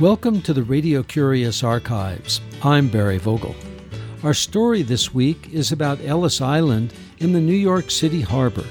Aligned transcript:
Welcome 0.00 0.40
to 0.42 0.54
the 0.54 0.62
Radio 0.62 1.02
Curious 1.02 1.64
Archives. 1.64 2.40
I'm 2.62 2.88
Barry 2.88 3.18
Vogel. 3.18 3.56
Our 4.22 4.32
story 4.32 4.82
this 4.82 5.12
week 5.12 5.52
is 5.52 5.72
about 5.72 6.00
Ellis 6.04 6.40
Island 6.40 6.94
in 7.18 7.32
the 7.32 7.40
New 7.40 7.52
York 7.52 7.90
City 7.90 8.20
harbor. 8.20 8.64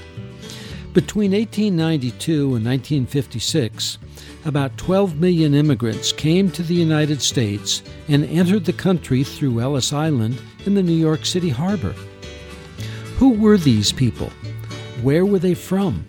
Between 0.94 1.32
1892 1.32 2.32
and 2.56 2.64
1956, 2.64 3.98
about 4.46 4.78
12 4.78 5.20
million 5.20 5.54
immigrants 5.54 6.12
came 6.12 6.50
to 6.50 6.62
the 6.62 6.74
United 6.74 7.20
States 7.20 7.82
and 8.08 8.24
entered 8.24 8.64
the 8.64 8.72
country 8.72 9.24
through 9.24 9.60
Ellis 9.60 9.92
Island 9.92 10.40
in 10.64 10.74
the 10.74 10.82
New 10.82 10.96
York 10.96 11.26
City 11.26 11.50
harbor. 11.50 11.94
Who 13.18 13.34
were 13.34 13.58
these 13.58 13.92
people? 13.92 14.30
Where 15.02 15.26
were 15.26 15.38
they 15.38 15.54
from? 15.54 16.06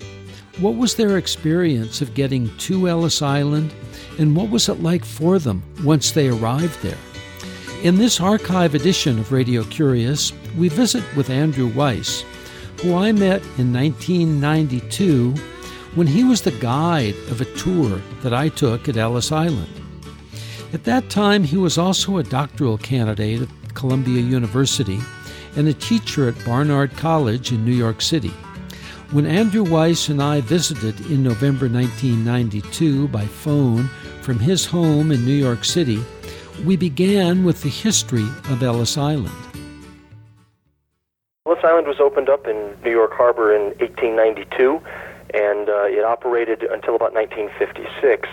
What 0.60 0.76
was 0.76 0.96
their 0.96 1.18
experience 1.18 2.02
of 2.02 2.14
getting 2.14 2.56
to 2.60 2.88
Ellis 2.88 3.22
Island 3.22 3.74
and 4.20 4.36
what 4.36 4.50
was 4.50 4.68
it 4.70 4.84
like 4.84 5.06
for 5.06 5.40
them 5.40 5.64
once 5.84 6.12
they 6.12 6.28
arrived 6.28 6.82
there? 6.82 6.98
In 7.84 7.98
this 7.98 8.20
archive 8.20 8.76
edition 8.76 9.18
of 9.18 9.32
Radio 9.32 9.64
Curious, 9.64 10.34
we 10.58 10.68
visit 10.68 11.04
with 11.16 11.30
Andrew 11.30 11.68
Weiss, 11.74 12.24
who 12.82 12.96
I 12.96 13.12
met 13.12 13.42
in 13.58 13.74
1992 13.74 15.34
when 15.96 16.06
he 16.06 16.24
was 16.24 16.42
the 16.42 16.52
guide 16.52 17.16
of 17.30 17.42
a 17.42 17.56
tour 17.56 18.02
that 18.22 18.34
I 18.34 18.50
took 18.50 18.88
at 18.88 18.98
Ellis 18.98 19.32
Island. 19.32 19.70
At 20.74 20.84
that 20.84 21.10
time, 21.10 21.44
he 21.44 21.58
was 21.58 21.78
also 21.78 22.18
a 22.18 22.24
doctoral 22.24 22.78
candidate 22.78 23.42
at 23.42 23.74
Columbia 23.74 24.22
University 24.22 25.00
and 25.56 25.68
a 25.68 25.74
teacher 25.74 26.28
at 26.28 26.46
Barnard 26.46 26.96
College 26.98 27.52
in 27.52 27.66
New 27.66 27.74
York 27.74 28.02
City. 28.02 28.34
When 29.12 29.26
Andrew 29.26 29.66
Weiss 29.66 30.08
and 30.08 30.24
I 30.24 30.40
visited 30.40 30.98
in 31.12 31.22
November 31.22 31.68
1992 31.68 33.10
by 33.10 33.26
phone 33.26 33.90
from 34.22 34.40
his 34.40 34.66
home 34.66 35.12
in 35.12 35.26
New 35.26 35.34
York 35.34 35.66
City, 35.66 36.02
we 36.64 36.78
began 36.78 37.44
with 37.44 37.62
the 37.62 37.68
history 37.68 38.24
of 38.50 38.64
Ellis 38.64 38.98
Island. 38.98 39.36
Ellis 41.46 41.60
Island 41.62 41.88
was 41.88 42.00
opened 42.00 42.30
up 42.30 42.48
in 42.48 42.56
New 42.86 42.92
York 42.92 43.12
Harbor 43.12 43.54
in 43.54 43.78
1892, 43.80 44.82
and 45.34 45.68
uh, 45.68 45.84
it 45.92 46.06
operated 46.06 46.64
until 46.64 46.96
about 46.96 47.14
1956 47.14 48.30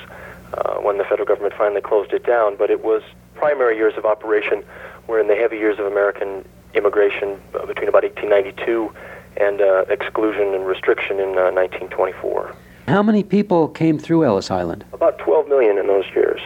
uh, 0.54 0.74
when 0.74 0.96
the 0.98 1.04
federal 1.04 1.26
government 1.26 1.54
finally 1.58 1.80
closed 1.80 2.12
it 2.12 2.24
down. 2.24 2.54
But 2.54 2.70
it 2.70 2.84
was 2.84 3.02
primary 3.34 3.76
years 3.76 3.94
of 3.96 4.04
operation 4.04 4.62
were 5.08 5.18
in 5.18 5.26
the 5.26 5.34
heavy 5.34 5.56
years 5.56 5.80
of 5.80 5.86
American 5.86 6.46
immigration 6.74 7.40
uh, 7.54 7.66
between 7.66 7.88
about 7.88 8.04
1892 8.04 8.94
and 9.40 9.60
uh, 9.60 9.84
exclusion 9.88 10.54
and 10.54 10.66
restriction 10.66 11.18
in 11.20 11.28
1924. 11.34 12.48
Uh, 12.48 12.54
How 12.88 13.02
many 13.02 13.22
people 13.22 13.68
came 13.68 13.98
through 13.98 14.24
Ellis 14.24 14.50
Island? 14.50 14.84
About 14.92 15.18
12 15.18 15.48
million 15.48 15.78
in 15.78 15.86
those 15.86 16.06
years. 16.14 16.40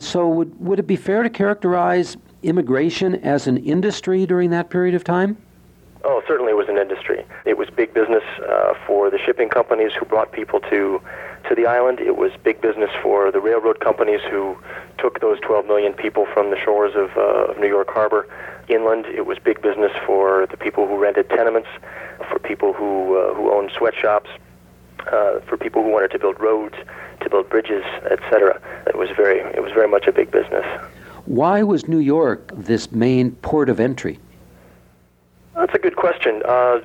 So, 0.00 0.26
would, 0.28 0.58
would 0.60 0.78
it 0.78 0.86
be 0.86 0.96
fair 0.96 1.22
to 1.22 1.30
characterize 1.30 2.16
immigration 2.42 3.16
as 3.16 3.46
an 3.46 3.58
industry 3.58 4.24
during 4.24 4.50
that 4.50 4.70
period 4.70 4.94
of 4.94 5.04
time? 5.04 5.36
Oh, 6.02 6.22
certainly 6.26 6.52
it 6.52 6.56
was 6.56 6.68
an 6.68 6.78
industry. 6.78 7.24
It 7.44 7.58
was 7.58 7.68
big 7.68 7.92
business 7.92 8.22
uh, 8.48 8.74
for 8.86 9.10
the 9.10 9.18
shipping 9.18 9.48
companies 9.50 9.92
who 9.92 10.06
brought 10.06 10.32
people 10.32 10.60
to 10.60 11.00
to 11.48 11.54
the 11.54 11.66
island. 11.66 12.00
It 12.00 12.16
was 12.16 12.32
big 12.42 12.60
business 12.60 12.90
for 13.02 13.30
the 13.30 13.40
railroad 13.40 13.80
companies 13.80 14.20
who 14.30 14.56
took 14.98 15.20
those 15.20 15.38
12 15.40 15.66
million 15.66 15.92
people 15.94 16.26
from 16.32 16.50
the 16.50 16.56
shores 16.56 16.94
of, 16.94 17.16
uh, 17.16 17.50
of 17.50 17.58
New 17.58 17.66
York 17.68 17.90
Harbor 17.90 18.28
inland. 18.68 19.06
It 19.06 19.26
was 19.26 19.38
big 19.38 19.60
business 19.62 19.92
for 20.06 20.46
the 20.46 20.56
people 20.56 20.86
who 20.86 20.96
rented 20.96 21.28
tenements, 21.28 21.68
for 22.30 22.38
people 22.38 22.72
who 22.72 23.18
uh, 23.18 23.34
who 23.34 23.52
owned 23.52 23.70
sweatshops, 23.76 24.30
uh, 25.12 25.40
for 25.40 25.56
people 25.56 25.82
who 25.82 25.90
wanted 25.90 26.10
to 26.12 26.18
build 26.18 26.40
roads, 26.40 26.76
to 27.20 27.28
build 27.28 27.48
bridges, 27.50 27.84
etc. 28.10 28.60
It 28.86 28.96
was 28.96 29.10
very 29.10 29.40
it 29.40 29.62
was 29.62 29.72
very 29.72 29.88
much 29.88 30.06
a 30.06 30.12
big 30.12 30.30
business. 30.30 30.64
Why 31.26 31.62
was 31.62 31.86
New 31.88 31.98
York 31.98 32.50
this 32.54 32.90
main 32.90 33.32
port 33.36 33.68
of 33.68 33.78
entry? 33.78 34.18
That's 35.54 35.74
a 35.74 35.78
good 35.78 35.96
question. 35.96 36.42
Uh, 36.44 36.80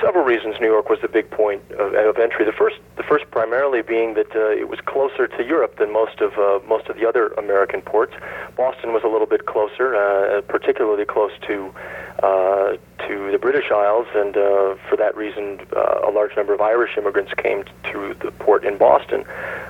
several 0.00 0.24
reasons 0.24 0.56
New 0.60 0.68
York 0.68 0.88
was 0.88 1.00
the 1.00 1.08
big 1.08 1.30
point 1.30 1.62
of, 1.72 1.94
of, 1.94 2.18
entry. 2.18 2.44
The 2.44 2.52
first, 2.52 2.76
the 2.96 3.02
first 3.02 3.30
primarily 3.30 3.82
being 3.82 4.14
that 4.14 4.34
uh, 4.34 4.50
it 4.50 4.68
was 4.68 4.80
closer 4.80 5.26
to 5.26 5.44
Europe 5.44 5.78
than 5.78 5.92
most 5.92 6.20
of 6.20 6.38
uh, 6.38 6.60
most 6.66 6.88
of 6.88 6.96
the 6.96 7.06
other 7.08 7.28
American 7.38 7.80
ports. 7.82 8.14
Boston 8.56 8.92
was 8.92 9.02
a 9.02 9.08
little 9.08 9.26
bit 9.26 9.46
closer, 9.46 9.94
uh, 9.96 10.40
particularly 10.42 11.04
close 11.04 11.32
to 11.46 11.74
uh, 12.22 12.76
to 13.06 13.30
the 13.32 13.38
British 13.38 13.70
Isles, 13.70 14.06
and 14.14 14.36
uh, 14.36 14.76
for 14.88 14.96
that 14.96 15.16
reason, 15.16 15.60
uh, 15.76 16.08
a 16.08 16.10
large 16.10 16.36
number 16.36 16.54
of 16.54 16.60
Irish 16.60 16.96
immigrants 16.96 17.32
came 17.34 17.64
through 17.82 18.14
the 18.14 18.30
port 18.30 18.64
in 18.64 18.78
Boston. 18.78 19.24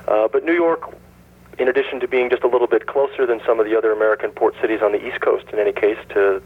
but 0.06 0.44
New 0.44 0.54
York 0.54 0.94
in 1.56 1.68
addition 1.68 2.00
to 2.00 2.08
being 2.08 2.28
just 2.30 2.42
a 2.42 2.48
little 2.48 2.66
bit 2.66 2.86
closer 2.86 3.26
than 3.26 3.40
some 3.46 3.60
of 3.60 3.66
the 3.66 3.78
other 3.78 3.92
American 3.92 4.32
port 4.32 4.56
cities 4.60 4.80
on 4.82 4.90
the 4.90 5.06
East 5.06 5.20
Coast, 5.20 5.46
in 5.52 5.60
any 5.60 5.72
case, 5.72 5.98
to 6.08 6.42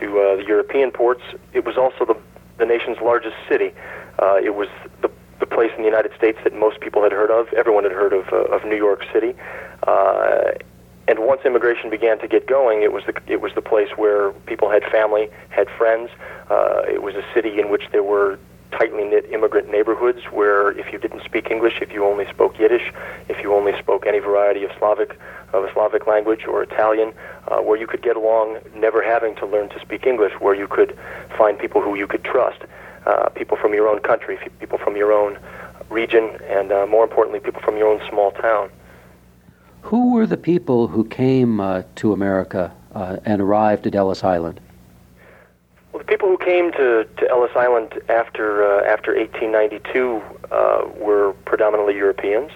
to 0.00 0.20
uh, 0.20 0.36
the 0.36 0.44
European 0.46 0.90
ports. 0.90 1.22
It 1.52 1.64
was 1.64 1.76
also 1.76 2.04
the, 2.04 2.16
the 2.58 2.66
nation's 2.66 2.98
largest 3.00 3.36
city. 3.48 3.72
Uh, 4.18 4.36
it 4.42 4.54
was 4.54 4.68
the, 5.02 5.10
the 5.40 5.46
place 5.46 5.70
in 5.76 5.82
the 5.82 5.88
United 5.88 6.12
States 6.16 6.38
that 6.44 6.54
most 6.54 6.80
people 6.80 7.02
had 7.02 7.12
heard 7.12 7.30
of. 7.30 7.52
Everyone 7.54 7.84
had 7.84 7.92
heard 7.92 8.12
of, 8.12 8.28
uh, 8.32 8.54
of 8.54 8.64
New 8.64 8.76
York 8.76 9.04
City. 9.12 9.34
Uh, 9.86 10.52
and 11.06 11.18
once 11.18 11.42
immigration 11.44 11.90
began 11.90 12.18
to 12.20 12.28
get 12.28 12.46
going, 12.46 12.82
it 12.82 12.92
was 12.92 13.04
the 13.04 13.14
it 13.26 13.40
was 13.42 13.52
the 13.54 13.60
place 13.60 13.90
where 13.96 14.32
people 14.46 14.70
had 14.70 14.82
family, 14.90 15.28
had 15.50 15.68
friends. 15.76 16.10
Uh, 16.50 16.82
it 16.88 17.02
was 17.02 17.14
a 17.14 17.24
city 17.34 17.60
in 17.60 17.68
which 17.68 17.82
there 17.92 18.02
were 18.02 18.38
tightly 18.76 19.04
knit 19.04 19.24
immigrant 19.30 19.70
neighborhoods 19.70 20.24
where 20.32 20.72
if 20.78 20.92
you 20.92 20.98
didn't 20.98 21.22
speak 21.24 21.50
English, 21.50 21.80
if 21.80 21.92
you 21.92 22.04
only 22.04 22.26
spoke 22.28 22.58
Yiddish, 22.58 22.92
if 23.28 23.42
you 23.42 23.54
only 23.54 23.76
spoke 23.78 24.06
any 24.06 24.18
variety 24.18 24.64
of 24.64 24.70
Slavic 24.78 25.18
of 25.52 25.64
a 25.64 25.72
Slavic 25.72 26.06
language 26.06 26.46
or 26.46 26.62
Italian, 26.62 27.12
uh, 27.48 27.58
where 27.58 27.78
you 27.78 27.86
could 27.86 28.02
get 28.02 28.16
along 28.16 28.58
never 28.74 29.02
having 29.02 29.36
to 29.36 29.46
learn 29.46 29.68
to 29.68 29.80
speak 29.80 30.04
English, 30.06 30.32
where 30.40 30.54
you 30.54 30.66
could 30.66 30.98
find 31.38 31.58
people 31.58 31.80
who 31.80 31.94
you 31.94 32.08
could 32.08 32.24
trust, 32.24 32.62
uh, 33.06 33.28
people 33.30 33.56
from 33.56 33.72
your 33.72 33.88
own 33.88 34.00
country, 34.00 34.36
people 34.58 34.78
from 34.78 34.96
your 34.96 35.12
own 35.12 35.38
region, 35.90 36.36
and 36.48 36.72
uh, 36.72 36.86
more 36.86 37.04
importantly, 37.04 37.38
people 37.38 37.62
from 37.62 37.76
your 37.76 37.88
own 37.88 38.00
small 38.10 38.32
town. 38.32 38.68
Who 39.82 40.14
were 40.14 40.26
the 40.26 40.36
people 40.36 40.88
who 40.88 41.04
came 41.04 41.60
uh, 41.60 41.82
to 41.96 42.12
America 42.12 42.72
uh, 42.94 43.18
and 43.24 43.40
arrived 43.40 43.86
at 43.86 43.94
Ellis 43.94 44.24
Island? 44.24 44.60
Well, 45.94 46.00
the 46.00 46.08
people 46.08 46.28
who 46.28 46.38
came 46.38 46.72
to, 46.72 47.04
to 47.18 47.30
Ellis 47.30 47.52
Island 47.54 48.02
after 48.08 48.66
uh, 48.66 48.84
after 48.84 49.14
1892 49.14 50.20
uh, 50.50 50.88
were 50.96 51.34
predominantly 51.44 51.94
Europeans. 51.94 52.50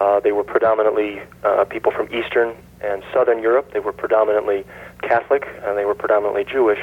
Uh, 0.00 0.20
they 0.20 0.32
were 0.32 0.42
predominantly 0.42 1.20
uh, 1.44 1.66
people 1.66 1.92
from 1.92 2.08
Eastern 2.10 2.56
and 2.80 3.04
Southern 3.12 3.42
Europe. 3.42 3.74
They 3.74 3.80
were 3.80 3.92
predominantly 3.92 4.64
Catholic 5.02 5.46
and 5.64 5.76
they 5.76 5.84
were 5.84 5.94
predominantly 5.94 6.44
Jewish. 6.44 6.78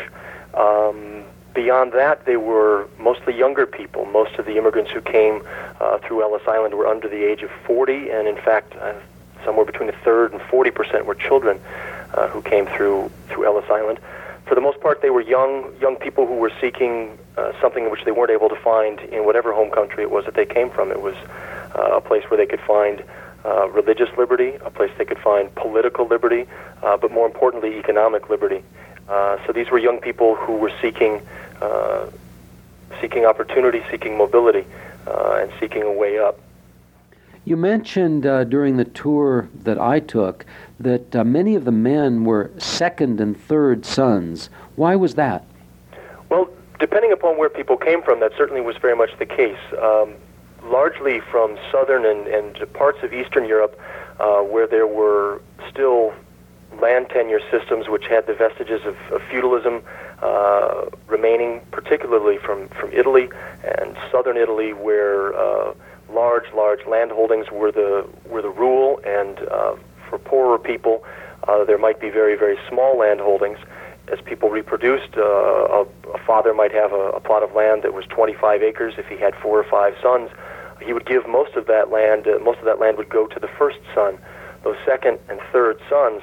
Um, 0.53 1.23
beyond 1.55 1.93
that, 1.93 2.27
they 2.27 2.37
were 2.37 2.87
mostly 2.99 3.35
younger 3.35 3.65
people. 3.65 4.05
Most 4.05 4.35
of 4.35 4.45
the 4.45 4.57
immigrants 4.59 4.91
who 4.91 5.01
came 5.01 5.41
uh, 5.81 5.97
through 5.97 6.21
Ellis 6.21 6.43
Island 6.47 6.75
were 6.75 6.85
under 6.85 7.09
the 7.09 7.23
age 7.23 7.41
of 7.41 7.49
40, 7.65 8.11
and 8.11 8.27
in 8.27 8.35
fact, 8.35 8.75
uh, 8.75 8.93
somewhere 9.43 9.65
between 9.65 9.89
a 9.89 9.97
third 10.03 10.33
and 10.33 10.41
40 10.43 10.69
percent 10.69 11.07
were 11.07 11.15
children 11.15 11.59
uh, 12.13 12.27
who 12.27 12.43
came 12.43 12.67
through 12.67 13.09
through 13.27 13.45
Ellis 13.47 13.65
Island 13.71 13.97
for 14.45 14.55
the 14.55 14.61
most 14.61 14.79
part, 14.79 15.01
they 15.01 15.09
were 15.09 15.21
young 15.21 15.73
young 15.81 15.95
people 15.95 16.27
who 16.27 16.35
were 16.35 16.51
seeking 16.61 17.17
uh, 17.37 17.51
something 17.59 17.89
which 17.89 18.03
they 18.05 18.11
weren't 18.11 18.31
able 18.31 18.49
to 18.49 18.55
find 18.55 18.99
in 18.99 19.25
whatever 19.25 19.53
home 19.53 19.71
country 19.71 20.03
it 20.03 20.11
was 20.11 20.25
that 20.25 20.35
they 20.35 20.45
came 20.45 20.69
from. 20.69 20.91
It 20.91 21.01
was 21.01 21.15
uh, 21.75 21.97
a 21.97 22.01
place 22.01 22.23
where 22.29 22.37
they 22.37 22.45
could 22.45 22.61
find 22.61 23.03
uh, 23.43 23.69
religious 23.69 24.09
liberty, 24.17 24.53
a 24.63 24.69
place 24.69 24.91
they 24.97 25.05
could 25.05 25.19
find 25.19 25.53
political 25.55 26.07
liberty, 26.07 26.45
uh, 26.83 26.97
but 26.97 27.11
more 27.11 27.25
importantly, 27.25 27.77
economic 27.77 28.29
liberty. 28.29 28.63
Uh, 29.09 29.37
so 29.45 29.53
these 29.53 29.69
were 29.69 29.77
young 29.77 29.99
people 29.99 30.35
who 30.35 30.53
were 30.53 30.71
seeking 30.81 31.21
uh, 31.61 32.05
seeking 33.01 33.25
opportunity, 33.25 33.83
seeking 33.89 34.17
mobility, 34.17 34.65
uh, 35.07 35.39
and 35.41 35.51
seeking 35.59 35.81
a 35.81 35.91
way 35.91 36.19
up. 36.19 36.39
You 37.45 37.55
mentioned 37.57 38.25
uh, 38.25 38.43
during 38.43 38.77
the 38.77 38.85
tour 38.85 39.47
that 39.53 39.79
I 39.79 39.99
took 39.99 40.47
that 40.79 41.15
uh, 41.15 41.23
many 41.23 41.53
of 41.53 41.63
the 41.63 41.71
men 41.71 42.25
were 42.25 42.49
second 42.57 43.21
and 43.21 43.39
third 43.39 43.85
sons. 43.85 44.49
Why 44.75 44.95
was 44.95 45.13
that? 45.13 45.45
Well, 46.29 46.49
depending 46.79 47.11
upon 47.11 47.37
where 47.37 47.49
people 47.49 47.77
came 47.77 48.01
from, 48.01 48.19
that 48.21 48.31
certainly 48.35 48.61
was 48.61 48.77
very 48.77 48.95
much 48.95 49.11
the 49.19 49.27
case. 49.27 49.59
Um, 49.79 50.15
largely 50.63 51.19
from 51.19 51.55
southern 51.71 52.03
and, 52.03 52.25
and 52.25 52.73
parts 52.73 53.03
of 53.03 53.13
Eastern 53.13 53.45
Europe, 53.45 53.79
uh, 54.19 54.39
where 54.41 54.65
there 54.65 54.87
were 54.87 55.39
still 55.69 56.15
land 56.81 57.09
tenure 57.09 57.39
systems 57.51 57.87
which 57.87 58.07
had 58.07 58.25
the 58.25 58.33
vestiges 58.33 58.81
of, 58.85 58.97
of 59.11 59.21
feudalism 59.29 59.83
uh, 60.23 60.85
remaining, 61.07 61.61
particularly 61.69 62.39
from, 62.39 62.67
from 62.69 62.91
Italy 62.91 63.29
and 63.79 63.95
southern 64.11 64.35
Italy, 64.35 64.73
where 64.73 65.35
uh, 65.35 65.73
large, 66.11 66.45
large 66.53 66.85
land 66.87 67.11
holdings 67.11 67.47
were 67.51 67.71
the 67.71 68.07
were 68.29 68.41
the 68.41 68.49
rule, 68.49 68.99
and 69.05 69.39
uh, 69.49 69.75
for 70.09 70.17
poorer 70.19 70.59
people, 70.59 71.03
uh, 71.47 71.63
there 71.63 71.77
might 71.77 71.99
be 71.99 72.09
very, 72.09 72.35
very 72.35 72.57
small 72.69 72.97
land 72.97 73.19
holdings. 73.19 73.57
As 74.11 74.19
people 74.21 74.49
reproduced, 74.49 75.17
uh, 75.17 75.21
a, 75.23 75.81
a 76.13 76.17
father 76.25 76.53
might 76.53 76.71
have 76.71 76.93
a, 76.93 77.09
a 77.11 77.19
plot 77.19 77.41
of 77.41 77.53
land 77.55 77.81
that 77.83 77.93
was 77.93 78.05
25 78.05 78.61
acres 78.61 78.93
if 78.97 79.07
he 79.07 79.17
had 79.17 79.33
four 79.35 79.59
or 79.59 79.63
five 79.63 79.95
sons. 80.01 80.29
he 80.79 80.93
would 80.93 81.07
give 81.07 81.27
most 81.27 81.55
of 81.55 81.65
that 81.67 81.89
land. 81.89 82.27
Uh, 82.27 82.37
most 82.39 82.59
of 82.59 82.65
that 82.65 82.79
land 82.79 82.97
would 82.97 83.09
go 83.09 83.25
to 83.25 83.39
the 83.39 83.47
first 83.47 83.79
son. 83.95 84.19
Those 84.63 84.77
second 84.85 85.19
and 85.29 85.39
third 85.51 85.79
sons, 85.89 86.21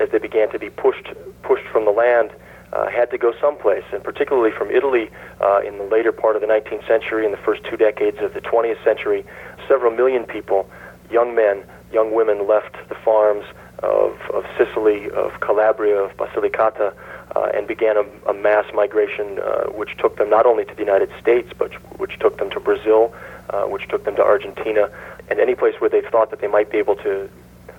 as 0.00 0.10
they 0.10 0.18
began 0.18 0.50
to 0.50 0.58
be 0.58 0.70
pushed 0.70 1.08
pushed 1.42 1.66
from 1.66 1.84
the 1.84 1.90
land, 1.90 2.30
uh, 2.72 2.88
had 2.88 3.10
to 3.10 3.18
go 3.18 3.32
someplace, 3.40 3.84
and 3.92 4.02
particularly 4.02 4.50
from 4.50 4.70
Italy 4.70 5.10
uh, 5.40 5.60
in 5.66 5.78
the 5.78 5.84
later 5.84 6.12
part 6.12 6.36
of 6.36 6.42
the 6.42 6.48
19th 6.48 6.86
century 6.86 7.24
and 7.24 7.32
the 7.32 7.38
first 7.38 7.64
two 7.64 7.76
decades 7.76 8.18
of 8.20 8.34
the 8.34 8.40
20th 8.40 8.82
century, 8.84 9.24
several 9.66 9.90
million 9.90 10.24
people, 10.24 10.68
young 11.10 11.34
men, 11.34 11.64
young 11.92 12.14
women, 12.14 12.46
left 12.46 12.76
the 12.88 12.94
farms 12.94 13.44
of, 13.82 14.18
of 14.32 14.44
Sicily, 14.56 15.10
of 15.10 15.40
Calabria, 15.40 15.96
of 15.96 16.16
Basilicata, 16.16 16.94
uh, 17.34 17.50
and 17.54 17.66
began 17.66 17.96
a, 17.96 18.04
a 18.28 18.34
mass 18.34 18.66
migration 18.74 19.38
uh, 19.38 19.64
which 19.70 19.96
took 19.98 20.16
them 20.16 20.30
not 20.30 20.46
only 20.46 20.64
to 20.64 20.74
the 20.74 20.80
United 20.80 21.10
States, 21.20 21.50
but 21.56 21.72
which 21.98 22.18
took 22.18 22.38
them 22.38 22.50
to 22.50 22.60
Brazil, 22.60 23.14
uh, 23.50 23.62
which 23.64 23.88
took 23.88 24.04
them 24.04 24.14
to 24.16 24.22
Argentina, 24.22 24.90
and 25.28 25.40
any 25.40 25.54
place 25.54 25.74
where 25.80 25.90
they 25.90 26.02
thought 26.02 26.30
that 26.30 26.40
they 26.40 26.48
might 26.48 26.70
be 26.70 26.78
able 26.78 26.96
to 26.96 27.28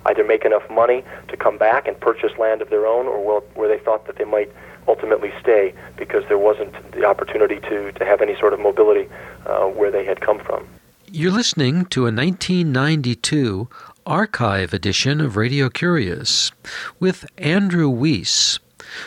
either 0.06 0.24
make 0.24 0.44
enough 0.44 0.68
money 0.70 1.04
to 1.28 1.36
come 1.36 1.56
back 1.56 1.86
and 1.86 1.98
purchase 2.00 2.36
land 2.38 2.60
of 2.60 2.70
their 2.70 2.86
own, 2.86 3.06
or 3.06 3.40
where 3.54 3.68
they 3.68 3.82
thought 3.82 4.06
that 4.06 4.16
they 4.16 4.24
might 4.24 4.50
ultimately 4.88 5.32
stay 5.40 5.74
because 5.96 6.24
there 6.28 6.38
wasn't 6.38 6.72
the 6.92 7.04
opportunity 7.04 7.60
to, 7.60 7.92
to 7.92 8.04
have 8.04 8.20
any 8.20 8.38
sort 8.38 8.52
of 8.52 8.60
mobility 8.60 9.08
uh, 9.46 9.66
where 9.66 9.90
they 9.90 10.04
had 10.04 10.20
come 10.20 10.38
from. 10.38 10.66
You're 11.10 11.32
listening 11.32 11.84
to 11.86 12.02
a 12.02 12.12
1992 12.12 13.68
archive 14.06 14.72
edition 14.72 15.20
of 15.20 15.36
Radio 15.36 15.68
Curious 15.68 16.52
with 16.98 17.26
Andrew 17.38 17.88
Weiss, 17.88 18.58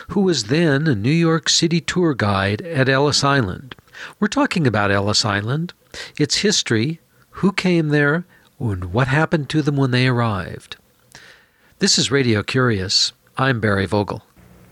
who 0.08 0.20
was 0.20 0.44
then 0.44 0.86
a 0.86 0.94
New 0.94 1.10
York 1.10 1.48
City 1.48 1.80
tour 1.80 2.14
guide 2.14 2.62
at 2.62 2.88
Ellis 2.88 3.24
Island. 3.24 3.74
We're 4.20 4.28
talking 4.28 4.66
about 4.66 4.90
Ellis 4.90 5.24
Island, 5.24 5.72
its 6.18 6.36
history, 6.36 7.00
who 7.30 7.52
came 7.52 7.88
there, 7.88 8.24
and 8.58 8.92
what 8.92 9.08
happened 9.08 9.48
to 9.50 9.62
them 9.62 9.76
when 9.76 9.90
they 9.90 10.06
arrived. 10.06 10.76
This 11.78 11.98
is 11.98 12.10
Radio 12.10 12.42
Curious. 12.42 13.12
I'm 13.36 13.60
Barry 13.60 13.86
Vogel. 13.86 14.22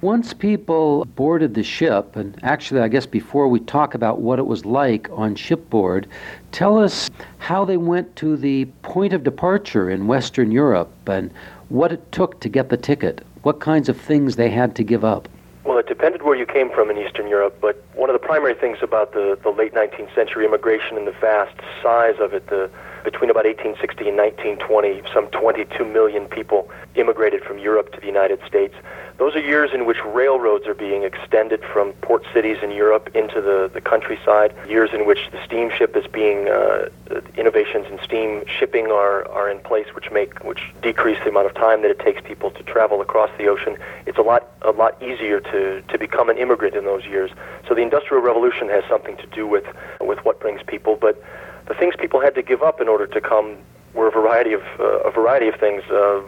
Once 0.00 0.34
people 0.34 1.04
boarded 1.16 1.54
the 1.54 1.62
ship, 1.62 2.14
and 2.16 2.38
actually, 2.42 2.80
I 2.80 2.88
guess 2.88 3.06
before 3.06 3.48
we 3.48 3.60
talk 3.60 3.94
about 3.94 4.20
what 4.20 4.38
it 4.38 4.46
was 4.46 4.64
like 4.64 5.08
on 5.12 5.34
shipboard, 5.34 6.06
tell 6.52 6.78
us 6.78 7.10
how 7.38 7.64
they 7.64 7.76
went 7.76 8.14
to 8.16 8.36
the 8.36 8.66
point 8.82 9.12
of 9.12 9.24
departure 9.24 9.88
in 9.88 10.06
Western 10.06 10.50
Europe 10.50 10.90
and 11.06 11.32
what 11.68 11.92
it 11.92 12.12
took 12.12 12.40
to 12.40 12.48
get 12.48 12.68
the 12.68 12.76
ticket, 12.76 13.24
what 13.42 13.60
kinds 13.60 13.88
of 13.88 13.98
things 13.98 14.36
they 14.36 14.50
had 14.50 14.76
to 14.76 14.82
give 14.82 15.04
up. 15.04 15.28
Well, 15.64 15.78
it 15.78 15.86
depended 15.86 16.22
where 16.22 16.36
you 16.36 16.44
came 16.44 16.70
from 16.70 16.90
in 16.90 16.98
Eastern 16.98 17.26
Europe, 17.26 17.56
but 17.60 17.82
one 17.94 18.10
of 18.10 18.14
the 18.14 18.26
primary 18.26 18.54
things 18.54 18.78
about 18.82 19.12
the, 19.12 19.38
the 19.42 19.50
late 19.50 19.72
19th 19.72 20.14
century 20.14 20.44
immigration 20.44 20.98
and 20.98 21.06
the 21.06 21.12
vast 21.12 21.56
size 21.82 22.16
of 22.20 22.34
it, 22.34 22.48
the 22.48 22.70
between 23.04 23.30
about 23.30 23.44
1860 23.44 24.08
and 24.08 24.16
1920, 24.16 25.02
some 25.12 25.28
22 25.28 25.84
million 25.84 26.26
people 26.26 26.68
immigrated 26.94 27.44
from 27.44 27.58
Europe 27.58 27.92
to 27.92 28.00
the 28.00 28.06
United 28.06 28.40
States. 28.46 28.74
Those 29.18 29.36
are 29.36 29.40
years 29.40 29.70
in 29.72 29.84
which 29.84 29.98
railroads 30.04 30.66
are 30.66 30.74
being 30.74 31.04
extended 31.04 31.62
from 31.62 31.92
port 32.02 32.24
cities 32.32 32.56
in 32.62 32.72
Europe 32.72 33.14
into 33.14 33.40
the, 33.40 33.70
the 33.72 33.80
countryside, 33.80 34.52
years 34.66 34.90
in 34.92 35.06
which 35.06 35.30
the 35.30 35.38
steamship 35.44 35.96
is 35.96 36.06
being, 36.08 36.48
uh, 36.48 36.88
innovations 37.36 37.86
in 37.90 38.00
steam 38.02 38.42
shipping 38.46 38.86
are, 38.86 39.28
are 39.28 39.48
in 39.48 39.60
place 39.60 39.86
which 39.94 40.10
make, 40.10 40.42
which 40.42 40.72
decrease 40.82 41.18
the 41.22 41.28
amount 41.28 41.46
of 41.46 41.54
time 41.54 41.82
that 41.82 41.92
it 41.92 42.00
takes 42.00 42.20
people 42.22 42.50
to 42.50 42.62
travel 42.64 43.00
across 43.00 43.30
the 43.38 43.46
ocean. 43.46 43.76
It's 44.06 44.18
a 44.18 44.22
lot, 44.22 44.50
a 44.62 44.72
lot 44.72 45.00
easier 45.00 45.38
to, 45.40 45.82
to 45.82 45.98
become 45.98 46.28
an 46.28 46.38
immigrant 46.38 46.74
in 46.74 46.84
those 46.84 47.04
years. 47.04 47.30
So 47.68 47.74
the 47.74 47.82
Industrial 47.82 48.22
Revolution 48.22 48.68
has 48.70 48.82
something 48.88 49.16
to 49.18 49.26
do 49.28 49.46
with, 49.46 49.64
with 50.00 50.24
what 50.24 50.40
brings 50.40 50.62
people, 50.66 50.96
but 51.00 51.22
the 51.66 51.74
things 51.74 51.94
people 51.98 52.20
had 52.20 52.34
to 52.34 52.42
give 52.42 52.62
up 52.62 52.80
in 52.80 52.88
order 52.88 53.06
to 53.06 53.20
come 53.20 53.56
were 53.94 54.08
a 54.08 54.10
variety 54.10 54.52
of, 54.52 54.62
uh, 54.78 55.00
a 55.00 55.10
variety 55.10 55.48
of 55.48 55.54
things. 55.56 55.82
Uh, 55.84 56.22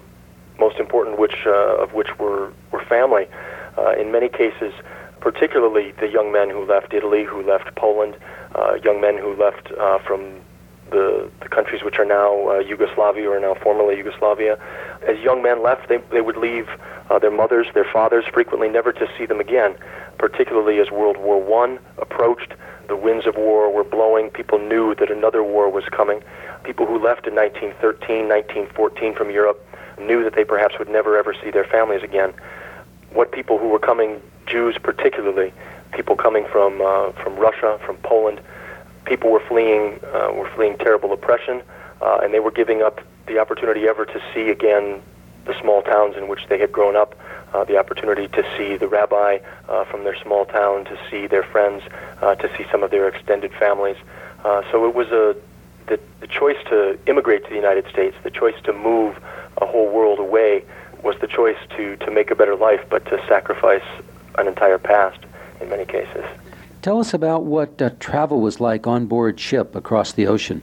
most 0.58 0.78
important 0.78 1.18
which 1.18 1.46
uh, 1.46 1.82
of 1.82 1.92
which 1.92 2.18
were 2.18 2.52
were 2.72 2.82
family. 2.84 3.26
Uh, 3.76 3.90
in 3.92 4.10
many 4.10 4.28
cases, 4.28 4.72
particularly 5.20 5.92
the 6.00 6.08
young 6.08 6.32
men 6.32 6.48
who 6.48 6.64
left 6.64 6.94
Italy, 6.94 7.24
who 7.24 7.42
left 7.42 7.74
Poland, 7.74 8.16
uh, 8.54 8.74
young 8.82 9.00
men 9.00 9.18
who 9.18 9.34
left 9.34 9.70
uh, 9.72 9.98
from 9.98 10.40
the, 10.90 11.28
the 11.40 11.48
countries 11.48 11.82
which 11.82 11.98
are 11.98 12.04
now 12.04 12.48
uh, 12.48 12.58
Yugoslavia 12.60 13.28
or 13.28 13.40
now 13.40 13.54
formerly 13.54 13.96
Yugoslavia. 13.96 14.58
As 15.06 15.18
young 15.18 15.42
men 15.42 15.62
left, 15.62 15.88
they, 15.88 15.98
they 16.10 16.20
would 16.20 16.36
leave 16.36 16.68
uh, 17.10 17.18
their 17.18 17.30
mothers, 17.30 17.66
their 17.74 17.84
fathers, 17.84 18.24
frequently 18.32 18.68
never 18.68 18.92
to 18.92 19.08
see 19.18 19.26
them 19.26 19.40
again, 19.40 19.76
particularly 20.18 20.78
as 20.78 20.90
World 20.90 21.16
War 21.16 21.64
I 21.64 21.78
approached. 21.98 22.54
The 22.88 22.96
winds 22.96 23.26
of 23.26 23.36
war 23.36 23.70
were 23.72 23.84
blowing. 23.84 24.30
People 24.30 24.58
knew 24.58 24.94
that 24.94 25.10
another 25.10 25.42
war 25.42 25.68
was 25.68 25.84
coming. 25.90 26.22
People 26.64 26.86
who 26.86 26.98
left 26.98 27.26
in 27.26 27.34
1913, 27.34 28.28
1914 28.28 29.14
from 29.14 29.30
Europe 29.30 29.64
knew 29.98 30.22
that 30.22 30.34
they 30.34 30.44
perhaps 30.44 30.78
would 30.78 30.88
never 30.88 31.16
ever 31.16 31.34
see 31.42 31.50
their 31.50 31.64
families 31.64 32.02
again. 32.02 32.32
What 33.12 33.32
people 33.32 33.58
who 33.58 33.68
were 33.68 33.78
coming, 33.78 34.20
Jews 34.46 34.76
particularly, 34.80 35.52
people 35.92 36.16
coming 36.16 36.46
from 36.50 36.80
uh, 36.80 37.12
from 37.12 37.36
Russia, 37.36 37.78
from 37.84 37.96
Poland, 37.98 38.40
people 39.04 39.30
were 39.30 39.42
fleeing 39.48 39.98
uh, 40.14 40.32
were 40.32 40.50
fleeing 40.54 40.76
terrible 40.78 41.12
oppression, 41.12 41.62
uh, 42.00 42.20
and 42.22 42.32
they 42.32 42.40
were 42.40 42.50
giving 42.50 42.82
up 42.82 43.00
the 43.26 43.38
opportunity 43.38 43.88
ever 43.88 44.04
to 44.04 44.20
see 44.32 44.50
again 44.50 45.02
the 45.46 45.54
small 45.60 45.82
towns 45.82 46.16
in 46.16 46.28
which 46.28 46.46
they 46.48 46.58
had 46.58 46.70
grown 46.70 46.96
up, 46.96 47.14
uh, 47.56 47.64
the 47.64 47.78
opportunity 47.78 48.28
to 48.28 48.44
see 48.56 48.76
the 48.76 48.86
rabbi 48.86 49.38
uh, 49.68 49.84
from 49.86 50.04
their 50.04 50.16
small 50.22 50.44
town, 50.44 50.84
to 50.84 50.98
see 51.10 51.26
their 51.26 51.42
friends, 51.42 51.82
uh, 52.20 52.34
to 52.34 52.54
see 52.56 52.66
some 52.70 52.82
of 52.82 52.90
their 52.90 53.08
extended 53.08 53.52
families. 53.54 53.96
Uh, 54.44 54.62
so 54.70 54.86
it 54.86 54.94
was 54.94 55.08
a 55.08 55.34
the, 55.86 56.00
the 56.20 56.26
choice 56.26 56.56
to 56.68 56.98
immigrate 57.06 57.44
to 57.44 57.48
the 57.48 57.54
United 57.54 57.86
States, 57.88 58.16
the 58.24 58.30
choice 58.30 58.60
to 58.64 58.72
move 58.72 59.16
a 59.62 59.66
whole 59.66 59.88
world 59.88 60.18
away 60.18 60.64
was 61.02 61.16
the 61.20 61.28
choice 61.28 61.58
to, 61.76 61.96
to 61.98 62.10
make 62.10 62.30
a 62.30 62.34
better 62.34 62.56
life, 62.56 62.84
but 62.90 63.04
to 63.06 63.24
sacrifice 63.28 63.84
an 64.36 64.48
entire 64.48 64.78
past 64.78 65.20
in 65.60 65.68
many 65.68 65.84
cases. 65.84 66.24
Tell 66.82 66.98
us 66.98 67.14
about 67.14 67.44
what 67.44 67.80
uh, 67.80 67.90
travel 68.00 68.40
was 68.40 68.60
like 68.60 68.86
on 68.86 69.06
board 69.06 69.38
ship 69.38 69.74
across 69.76 70.12
the 70.12 70.26
ocean. 70.26 70.60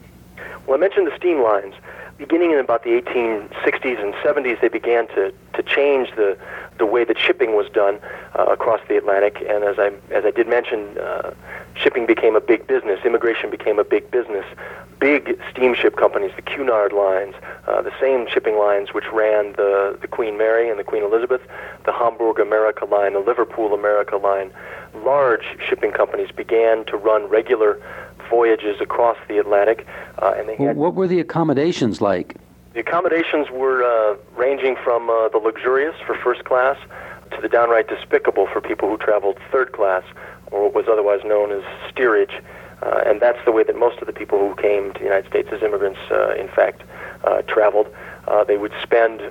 Well, 0.68 0.78
I 0.78 0.80
mentioned 0.80 1.08
the 1.08 1.16
steam 1.16 1.42
lines. 1.42 1.74
Beginning 2.18 2.52
in 2.52 2.60
about 2.60 2.84
the 2.84 3.02
1860s 3.02 4.02
and 4.02 4.14
70s, 4.16 4.62
they 4.62 4.68
began 4.68 5.08
to, 5.08 5.34
to 5.54 5.64
change 5.64 6.12
the, 6.16 6.38
the 6.78 6.86
way 6.86 7.04
that 7.04 7.18
shipping 7.18 7.56
was 7.56 7.70
done 7.70 8.00
uh, 8.38 8.46
across 8.46 8.82
the 8.88 8.98
Atlantic. 8.98 9.44
And 9.48 9.64
as 9.64 9.78
I, 9.80 9.92
as 10.12 10.26
I 10.26 10.32
did 10.32 10.48
mention, 10.48 10.98
uh, 10.98 11.34
shipping 11.76 12.06
became 12.06 12.36
a 12.36 12.42
big 12.42 12.68
business. 12.68 13.00
Immigration 13.06 13.50
became 13.50 13.80
a 13.80 13.84
big 13.84 14.10
business 14.12 14.46
big 15.04 15.38
steamship 15.52 15.98
companies, 15.98 16.32
the 16.38 16.42
Cunard 16.42 16.94
lines, 16.94 17.36
uh, 17.68 17.82
the 17.82 17.92
same 18.00 18.26
shipping 18.26 18.58
lines 18.58 18.94
which 18.94 19.04
ran 19.12 19.52
the, 19.54 19.98
the 20.00 20.08
Queen 20.08 20.38
Mary 20.38 20.70
and 20.70 20.80
the 20.80 20.84
Queen 20.86 21.04
Elizabeth, 21.04 21.42
the 21.86 21.92
Hamburg 21.92 22.40
America 22.40 22.86
line, 22.86 23.12
the 23.12 23.20
Liverpool 23.20 23.74
America 23.74 24.16
line, 24.16 24.50
large 25.04 25.44
shipping 25.60 25.92
companies 25.92 26.32
began 26.32 26.86
to 26.86 26.96
run 26.96 27.28
regular 27.28 27.82
voyages 28.30 28.80
across 28.80 29.18
the 29.28 29.38
Atlantic. 29.40 29.86
Uh, 30.20 30.36
and 30.38 30.48
they 30.48 30.56
had, 30.56 30.78
what 30.78 30.96
were 30.96 31.06
the 31.06 31.20
accommodations 31.20 32.00
like? 32.00 32.38
The 32.74 32.80
accommodations 32.80 33.52
were 33.52 33.84
uh, 33.84 34.18
ranging 34.36 34.76
from 34.84 35.08
uh, 35.08 35.30
the 35.30 35.38
luxurious 35.38 35.96
for 36.08 36.16
first 36.16 36.44
class 36.44 36.76
to 37.30 37.40
the 37.40 37.48
downright 37.48 37.88
despicable 37.88 38.48
for 38.48 38.62
people 38.62 38.90
who 38.90 38.98
traveled 38.98 39.38
third 39.52 39.72
class, 39.74 40.04
or 40.52 40.64
what 40.64 40.74
was 40.74 40.88
otherwise 40.88 41.20
known 41.24 41.52
as 41.52 41.64
steerage. 41.92 42.34
Uh, 42.82 43.04
and 43.06 43.22
that's 43.22 43.38
the 43.46 43.52
way 43.52 43.64
that 43.64 43.78
most 43.78 44.00
of 44.00 44.08
the 44.08 44.14
people 44.14 44.40
who 44.40 44.56
came 44.56 44.92
to 44.94 45.00
the 45.00 45.06
United 45.06 45.30
States 45.30 45.50
as 45.52 45.62
immigrants, 45.62 46.00
uh, 46.10 46.34
in 46.34 46.48
fact, 46.48 46.82
uh, 47.24 47.44
traveled. 47.44 47.94
Uh, 48.28 48.44
they 48.44 48.58
would 48.58 48.74
spend 48.82 49.22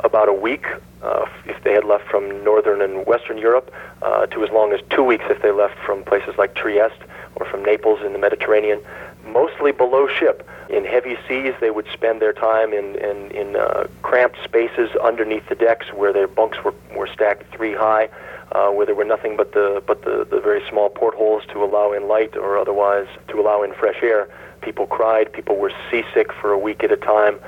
about 0.00 0.28
a 0.28 0.32
week 0.32 0.66
uh, 1.02 1.26
if 1.46 1.62
they 1.62 1.72
had 1.72 1.84
left 1.84 2.08
from 2.08 2.42
northern 2.42 2.82
and 2.82 3.06
western 3.06 3.38
Europe, 3.38 3.72
uh, 4.02 4.26
to 4.26 4.42
as 4.42 4.50
long 4.50 4.72
as 4.72 4.80
two 4.90 5.04
weeks 5.04 5.24
if 5.30 5.40
they 5.42 5.52
left 5.52 5.78
from 5.78 6.02
places 6.02 6.34
like 6.36 6.54
Trieste 6.56 7.02
or 7.36 7.46
from 7.46 7.64
Naples 7.64 8.00
in 8.04 8.12
the 8.12 8.18
Mediterranean. 8.18 8.80
Mostly 9.26 9.72
below 9.72 10.08
ship. 10.08 10.48
In 10.68 10.84
heavy 10.84 11.16
seas, 11.28 11.54
they 11.60 11.70
would 11.70 11.86
spend 11.92 12.20
their 12.20 12.32
time 12.32 12.72
in, 12.72 12.96
in, 12.96 13.30
in 13.32 13.56
uh, 13.56 13.86
cramped 14.02 14.38
spaces 14.44 14.90
underneath 15.02 15.48
the 15.48 15.54
decks 15.54 15.92
where 15.92 16.12
their 16.12 16.28
bunks 16.28 16.62
were, 16.64 16.74
were 16.94 17.08
stacked 17.08 17.52
three 17.54 17.74
high 17.74 18.08
uh, 18.52 18.70
where 18.70 18.86
there 18.86 18.94
were 18.94 19.04
nothing 19.04 19.36
but 19.36 19.52
the 19.52 19.82
but 19.86 20.02
the, 20.02 20.26
the 20.28 20.40
very 20.40 20.62
small 20.68 20.88
portholes 20.90 21.44
to 21.52 21.62
allow 21.62 21.92
in 21.92 22.08
light 22.08 22.36
or 22.36 22.58
otherwise 22.58 23.06
to 23.28 23.40
allow 23.40 23.62
in 23.62 23.72
fresh 23.74 24.02
air. 24.02 24.28
People 24.60 24.86
cried. 24.86 25.32
People 25.32 25.56
were 25.56 25.72
seasick 25.90 26.32
for 26.32 26.52
a 26.52 26.58
week 26.58 26.82
at 26.82 26.92
a 26.92 26.96
time. 26.96 27.38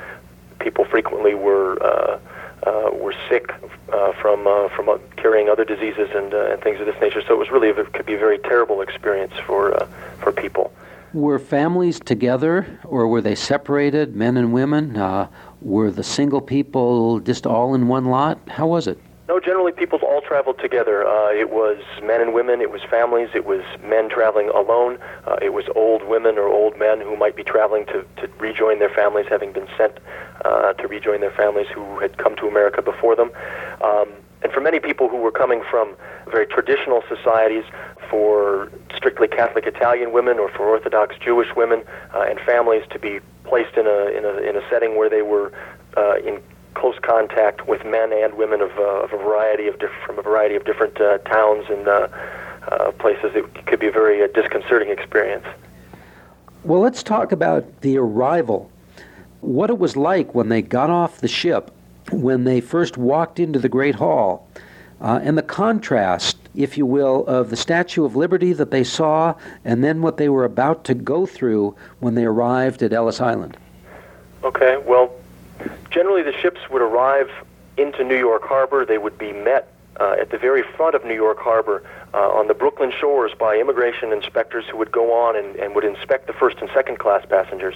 People 0.61 0.85
frequently 0.85 1.35
were 1.35 1.83
uh, 1.83 2.19
uh, 2.65 2.91
were 2.93 3.15
sick 3.29 3.53
uh, 3.93 4.13
from 4.13 4.47
uh, 4.47 4.69
from 4.69 5.01
carrying 5.17 5.49
other 5.49 5.65
diseases 5.65 6.09
and, 6.15 6.33
uh, 6.33 6.53
and 6.53 6.63
things 6.63 6.81
of 6.81 6.87
this 6.87 7.01
nature. 7.01 7.23
So 7.27 7.35
it 7.35 7.39
was 7.39 7.51
really 7.51 7.71
a, 7.71 7.85
could 7.85 8.07
be 8.07 8.15
a 8.15 8.19
very 8.19 8.39
terrible 8.39 8.81
experience 8.81 9.35
for 9.45 9.75
uh, 9.75 9.87
for 10.21 10.31
people. 10.31 10.73
Were 11.15 11.39
families 11.39 12.01
together 12.01 12.81
or 12.85 13.07
were 13.07 13.21
they 13.21 13.35
separated, 13.35 14.17
men 14.17 14.39
and 14.39 14.51
women? 14.51 14.97
Uh, 14.97 15.29
were 15.61 15.91
the 15.91 16.03
single 16.03 16.41
people 16.41 17.21
just 17.21 17.47
all 17.47 17.75
in 17.75 17.87
one 17.87 18.07
lot? 18.07 18.39
How 18.49 18.67
was 18.67 18.87
it? 18.87 18.99
No, 19.29 19.39
generally 19.39 19.73
people 19.73 19.99
all 20.03 20.23
traveled 20.23 20.59
together. 20.59 21.07
Uh, 21.07 21.31
it 21.31 21.51
was 21.51 21.79
men 22.03 22.23
and 22.23 22.33
women, 22.33 22.63
it 22.63 22.71
was 22.71 22.81
families, 22.91 23.29
it 23.35 23.45
was 23.45 23.63
men 23.85 24.09
traveling 24.09 24.49
alone, 24.49 24.99
uh, 25.27 25.37
it 25.43 25.53
was 25.53 25.67
old 25.77 26.03
women 26.09 26.39
or 26.39 26.47
old 26.47 26.79
men 26.79 27.01
who 27.01 27.15
might 27.17 27.37
be 27.37 27.45
traveling 27.45 27.85
to, 27.87 28.05
to 28.17 28.29
rejoin 28.39 28.79
their 28.79 28.91
families, 28.91 29.27
having 29.29 29.53
been 29.53 29.69
sent 29.77 29.99
uh, 30.45 30.73
to 30.75 30.89
rejoin 30.89 31.21
their 31.21 31.31
families 31.31 31.67
who 31.75 31.99
had 31.99 32.17
come 32.17 32.35
to 32.37 32.47
America 32.47 32.81
before 32.81 33.15
them. 33.17 33.31
Um, 33.83 34.09
and 34.43 34.53
for 34.53 34.61
many 34.61 34.81
people 34.81 35.09
who 35.09 35.17
were 35.17 35.31
coming 35.31 35.63
from 35.71 35.95
very 36.31 36.47
traditional 36.47 37.03
societies, 37.09 37.65
for 38.13 38.71
strictly 38.95 39.27
Catholic 39.27 39.67
Italian 39.67 40.13
women 40.13 40.39
or 40.39 40.51
for 40.51 40.69
Orthodox 40.69 41.17
Jewish 41.19 41.49
women 41.57 41.83
uh, 42.15 42.27
and 42.29 42.39
families 42.41 42.85
to 42.91 42.99
be 42.99 43.21
placed 43.45 43.77
in 43.79 43.87
a, 43.87 44.07
in 44.17 44.27
a, 44.27 44.37
in 44.47 44.55
a 44.55 44.69
setting 44.69 44.99
where 44.99 45.09
they 45.09 45.23
were 45.23 45.51
uh, 45.97 46.17
in 46.17 46.39
close 46.75 46.99
contact 47.01 47.67
with 47.67 47.85
men 47.87 48.13
and 48.13 48.35
women 48.35 48.61
of, 48.61 48.71
uh, 48.79 48.83
of 48.83 49.13
a 49.15 49.17
variety 49.17 49.67
of 49.67 49.79
diff- 49.79 49.91
from 50.05 50.19
a 50.19 50.23
variety 50.23 50.55
of 50.57 50.65
different 50.65 51.01
uh, 51.01 51.19
towns 51.19 51.65
and 51.71 51.89
uh, 51.89 52.09
uh, 52.71 52.93
places. 52.93 53.33
It 53.35 53.67
could 53.67 53.81
be 53.81 53.87
a 53.87 53.93
very 53.93 54.23
uh, 54.23 54.27
disconcerting 54.29 54.91
experience. 54.91 55.47
Well, 56.65 56.81
let's 56.81 57.03
talk 57.03 57.33
about 57.33 57.81
the 57.81 57.97
arrival. 57.97 58.71
What 59.41 59.71
it 59.71 59.79
was 59.79 59.97
like 59.97 60.35
when 60.35 60.51
they 60.51 60.61
got 60.63 60.91
off 60.91 61.19
the 61.21 61.29
ship, 61.29 61.71
when 62.13 62.45
they 62.45 62.61
first 62.61 62.97
walked 62.97 63.41
into 63.41 63.59
the 63.59 63.69
Great 63.69 63.95
Hall, 63.95 64.49
uh, 65.01 65.21
and 65.23 65.37
the 65.37 65.43
contrast, 65.43 66.37
if 66.55 66.79
you 66.79 66.87
will, 66.87 67.27
of 67.27 67.51
the 67.51 67.57
Statue 67.57 68.05
of 68.05 68.15
Liberty 68.15 68.53
that 68.53 68.71
they 68.71 68.85
saw, 68.85 69.35
and 69.65 69.83
then 69.83 70.01
what 70.03 70.17
they 70.17 70.29
were 70.29 70.45
about 70.45 70.85
to 70.85 70.95
go 70.95 71.27
through 71.27 71.75
when 72.01 72.15
they 72.15 72.25
arrived 72.25 72.83
at 72.83 72.93
Ellis 72.93 73.21
Island. 73.21 73.57
Okay, 74.45 74.77
well, 74.87 75.13
generally 75.91 76.23
the 76.23 76.33
ships 76.33 76.61
would 76.71 76.83
arrive 76.83 77.31
into 77.77 78.05
New 78.05 78.19
York 78.19 78.43
Harbor. 78.45 78.85
They 78.85 78.99
would 78.99 79.19
be 79.19 79.33
met 79.33 79.73
uh, 79.99 80.17
at 80.21 80.31
the 80.31 80.39
very 80.39 80.63
front 80.63 80.95
of 80.95 81.05
New 81.05 81.15
York 81.15 81.39
Harbor 81.39 81.83
uh, 82.15 82.31
on 82.31 82.49
the 82.49 82.55
Brooklyn 82.55 82.93
shores 82.99 83.33
by 83.39 83.57
immigration 83.57 84.13
inspectors 84.13 84.65
who 84.71 84.77
would 84.79 84.93
go 84.93 85.13
on 85.13 85.37
and, 85.37 85.57
and 85.57 85.75
would 85.75 85.85
inspect 85.85 86.27
the 86.27 86.33
first 86.33 86.59
and 86.59 86.71
second 86.75 86.99
class 86.99 87.25
passengers. 87.27 87.75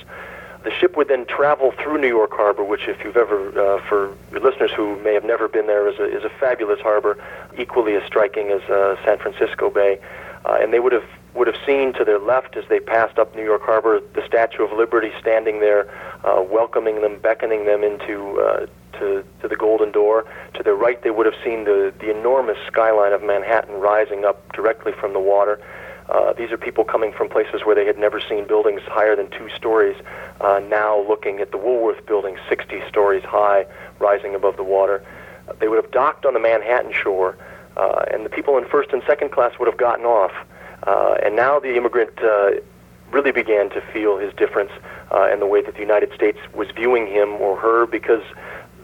The 0.67 0.73
ship 0.73 0.97
would 0.97 1.07
then 1.07 1.27
travel 1.27 1.71
through 1.71 1.99
New 1.99 2.09
York 2.09 2.33
Harbor, 2.33 2.65
which, 2.65 2.89
if 2.89 3.05
you've 3.05 3.17
ever, 3.17 3.39
uh, 3.57 3.81
for 3.83 4.13
listeners 4.33 4.73
who 4.73 4.97
may 5.01 5.15
have 5.15 5.23
never 5.23 5.47
been 5.47 5.69
there, 5.69 5.87
is 5.87 6.01
a, 6.01 6.05
is 6.05 6.25
a 6.25 6.29
fabulous 6.29 6.81
harbor, 6.81 7.17
equally 7.57 7.95
as 7.95 8.03
striking 8.03 8.51
as 8.51 8.61
uh, 8.63 8.97
San 9.05 9.17
Francisco 9.19 9.71
Bay. 9.71 10.01
Uh, 10.45 10.59
and 10.61 10.73
they 10.73 10.81
would 10.81 10.91
have 10.91 11.05
would 11.35 11.47
have 11.47 11.57
seen 11.65 11.93
to 11.93 12.05
their 12.05 12.19
left 12.19 12.57
as 12.57 12.65
they 12.69 12.81
passed 12.81 13.17
up 13.17 13.33
New 13.37 13.45
York 13.45 13.63
Harbor 13.63 14.01
the 14.15 14.27
Statue 14.27 14.65
of 14.65 14.73
Liberty 14.73 15.13
standing 15.21 15.61
there, 15.61 15.89
uh, 16.25 16.43
welcoming 16.43 17.01
them, 17.01 17.21
beckoning 17.21 17.65
them 17.67 17.85
into 17.85 18.41
uh, 18.41 18.67
to, 18.95 19.25
to 19.43 19.47
the 19.47 19.55
Golden 19.55 19.93
Door. 19.93 20.27
To 20.55 20.65
their 20.65 20.75
right, 20.75 21.01
they 21.01 21.11
would 21.11 21.27
have 21.27 21.41
seen 21.45 21.63
the, 21.63 21.95
the 22.01 22.11
enormous 22.11 22.59
skyline 22.67 23.13
of 23.13 23.23
Manhattan 23.23 23.77
rising 23.77 24.25
up 24.25 24.53
directly 24.53 24.91
from 24.91 25.13
the 25.13 25.21
water. 25.21 25.61
Uh, 26.09 26.33
these 26.35 26.53
are 26.53 26.57
people 26.57 26.85
coming 26.85 27.13
from 27.13 27.29
places 27.29 27.63
where 27.65 27.75
they 27.75 27.85
had 27.85 27.99
never 27.99 28.21
seen 28.21 28.47
buildings 28.47 28.81
higher 28.83 29.17
than 29.17 29.29
two 29.31 29.49
stories, 29.51 29.97
uh, 30.41 30.61
now 30.69 31.01
looking 31.09 31.41
at 31.41 31.51
the 31.51 31.59
Woolworth 31.59 32.05
building 32.07 32.37
60 32.49 32.81
stories 32.89 33.25
high, 33.25 33.67
rising 33.99 34.35
above 34.35 34.57
the 34.57 34.63
water. 34.63 35.05
Uh, 35.49 35.53
they 35.59 35.69
would 35.69 35.83
have 35.83 35.91
docked 35.91 36.25
on 36.25 36.35
the 36.35 36.41
Manhattan 36.41 36.93
shore, 36.93 37.37
uh, 37.77 38.05
and 38.13 38.25
the 38.25 38.31
people 38.31 38.57
in 38.57 38.65
first 38.67 38.91
and 38.93 39.03
second 39.07 39.33
class 39.33 39.59
would 39.59 39.67
have 39.67 39.79
gotten 39.79 40.05
off. 40.05 40.33
Uh, 40.85 41.17
and 41.25 41.35
now 41.35 41.59
the 41.59 41.77
immigrant 41.77 42.17
uh, 42.23 42.51
really 43.11 43.33
began 43.33 43.71
to 43.71 43.81
feel 43.93 44.19
his 44.19 44.33
difference 44.35 44.71
uh, 45.13 45.29
in 45.33 45.41
the 45.41 45.47
way 45.47 45.63
that 45.63 45.75
the 45.75 45.81
United 45.81 46.13
States 46.15 46.39
was 46.55 46.69
viewing 46.75 47.07
him 47.07 47.35
or 47.35 47.57
her 47.57 47.87
because 47.87 48.23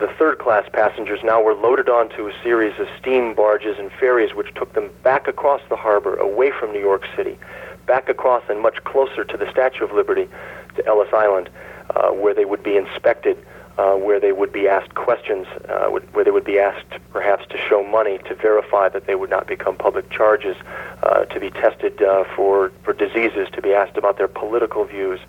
the 0.03 0.13
third 0.19 0.41
class 0.41 0.69
passengers 0.73 1.21
now 1.23 1.41
were 1.41 1.55
loaded 1.55 1.89
onto 1.89 2.27
a 2.27 2.33
series 2.43 2.77
of 2.81 2.89
steam 2.99 3.35
barges 3.35 3.79
and 3.79 3.89
ferries 3.93 4.35
which 4.35 4.53
took 4.55 4.73
them 4.73 4.91
back 5.05 5.29
across 5.29 5.61
the 5.69 5.77
harbor, 5.77 6.17
away 6.17 6.51
from 6.51 6.73
New 6.73 6.81
York 6.81 7.05
City, 7.15 7.39
back 7.87 8.09
across 8.09 8.43
and 8.49 8.61
much 8.61 8.83
closer 8.83 9.23
to 9.23 9.37
the 9.37 9.49
Statue 9.49 9.85
of 9.85 9.93
Liberty, 9.93 10.27
to 10.75 10.85
Ellis 10.87 11.13
Island, 11.13 11.51
uh, 11.95 12.11
where 12.11 12.35
they 12.35 12.45
would 12.45 12.65
be 12.65 12.77
inspected 12.77 13.39
uh, 13.79 13.95
where 13.95 14.19
they 14.19 14.33
would 14.33 14.53
be 14.53 14.67
asked 14.67 14.95
questions, 14.97 15.47
uh, 15.69 15.87
where 15.87 16.25
they 16.25 16.33
would 16.33 16.45
be 16.45 16.59
asked 16.59 16.99
perhaps 17.13 17.47
to 17.51 17.57
show 17.57 17.85
money 17.85 18.19
to 18.27 18.35
verify 18.35 18.89
that 18.89 19.07
they 19.07 19.15
would 19.15 19.31
not 19.31 19.47
become 19.47 19.77
public 19.77 20.11
charges, 20.11 20.57
uh, 21.05 21.25
to 21.27 21.39
be 21.39 21.49
tested 21.51 22.03
uh, 22.03 22.25
for, 22.35 22.73
for 22.83 22.93
diseases, 22.93 23.49
to 23.53 23.63
be 23.63 23.73
asked 23.73 23.97
about 23.97 24.19
their 24.19 24.29
political 24.29 24.85
views, 24.85 25.21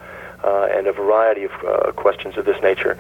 uh, 0.44 0.68
and 0.72 0.88
a 0.88 0.92
variety 0.92 1.44
of 1.44 1.52
uh, 1.66 1.92
questions 1.94 2.38
of 2.38 2.46
this 2.46 2.62
nature. 2.62 2.98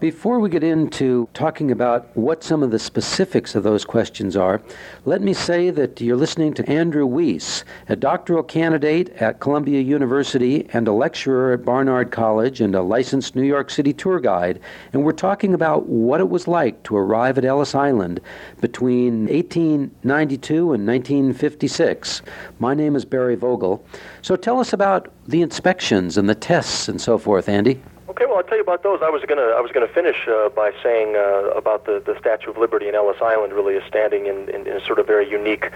Before 0.00 0.40
we 0.40 0.50
get 0.50 0.64
into 0.64 1.28
talking 1.34 1.70
about 1.70 2.16
what 2.16 2.42
some 2.42 2.62
of 2.62 2.70
the 2.70 2.78
specifics 2.78 3.54
of 3.54 3.62
those 3.62 3.84
questions 3.84 4.36
are, 4.36 4.60
let 5.04 5.22
me 5.22 5.32
say 5.32 5.70
that 5.70 6.00
you're 6.00 6.16
listening 6.16 6.54
to 6.54 6.68
Andrew 6.68 7.06
Weiss, 7.06 7.64
a 7.88 7.96
doctoral 7.96 8.42
candidate 8.42 9.10
at 9.10 9.40
Columbia 9.40 9.80
University 9.80 10.68
and 10.72 10.86
a 10.88 10.92
lecturer 10.92 11.52
at 11.52 11.64
Barnard 11.64 12.10
College 12.10 12.60
and 12.60 12.74
a 12.74 12.82
licensed 12.82 13.36
New 13.36 13.42
York 13.42 13.70
City 13.70 13.92
tour 13.92 14.20
guide, 14.20 14.60
and 14.92 15.04
we're 15.04 15.12
talking 15.12 15.54
about 15.54 15.86
what 15.86 16.20
it 16.20 16.28
was 16.28 16.48
like 16.48 16.82
to 16.84 16.96
arrive 16.96 17.38
at 17.38 17.44
Ellis 17.44 17.74
Island 17.74 18.20
between 18.60 19.26
1892 19.26 20.72
and 20.72 20.86
1956. 20.86 22.22
My 22.58 22.74
name 22.74 22.96
is 22.96 23.04
Barry 23.04 23.36
Vogel. 23.36 23.84
So 24.22 24.36
tell 24.36 24.60
us 24.60 24.72
about 24.72 25.12
the 25.26 25.42
inspections 25.42 26.18
and 26.18 26.28
the 26.28 26.34
tests 26.34 26.88
and 26.88 27.00
so 27.00 27.18
forth, 27.18 27.48
Andy. 27.48 27.80
Okay, 28.08 28.26
well, 28.26 28.36
I'll 28.36 28.42
tell 28.42 28.56
you 28.56 28.62
about 28.62 28.82
those. 28.82 29.00
I 29.02 29.08
was 29.08 29.22
gonna 29.26 29.54
I 29.56 29.60
was 29.60 29.70
gonna 29.72 29.88
finish 29.88 30.28
uh, 30.28 30.48
by 30.50 30.72
saying 30.82 31.16
uh, 31.16 31.50
about 31.56 31.86
the, 31.86 32.02
the 32.04 32.18
Statue 32.18 32.50
of 32.50 32.58
Liberty 32.58 32.88
in 32.88 32.94
Ellis 32.94 33.16
Island, 33.22 33.52
really 33.52 33.74
is 33.74 33.84
standing 33.86 34.26
in, 34.26 34.48
in, 34.50 34.66
in, 34.66 34.76
a 34.76 34.84
sort 34.84 34.98
of 34.98 35.06
very 35.06 35.30
unique 35.30 35.70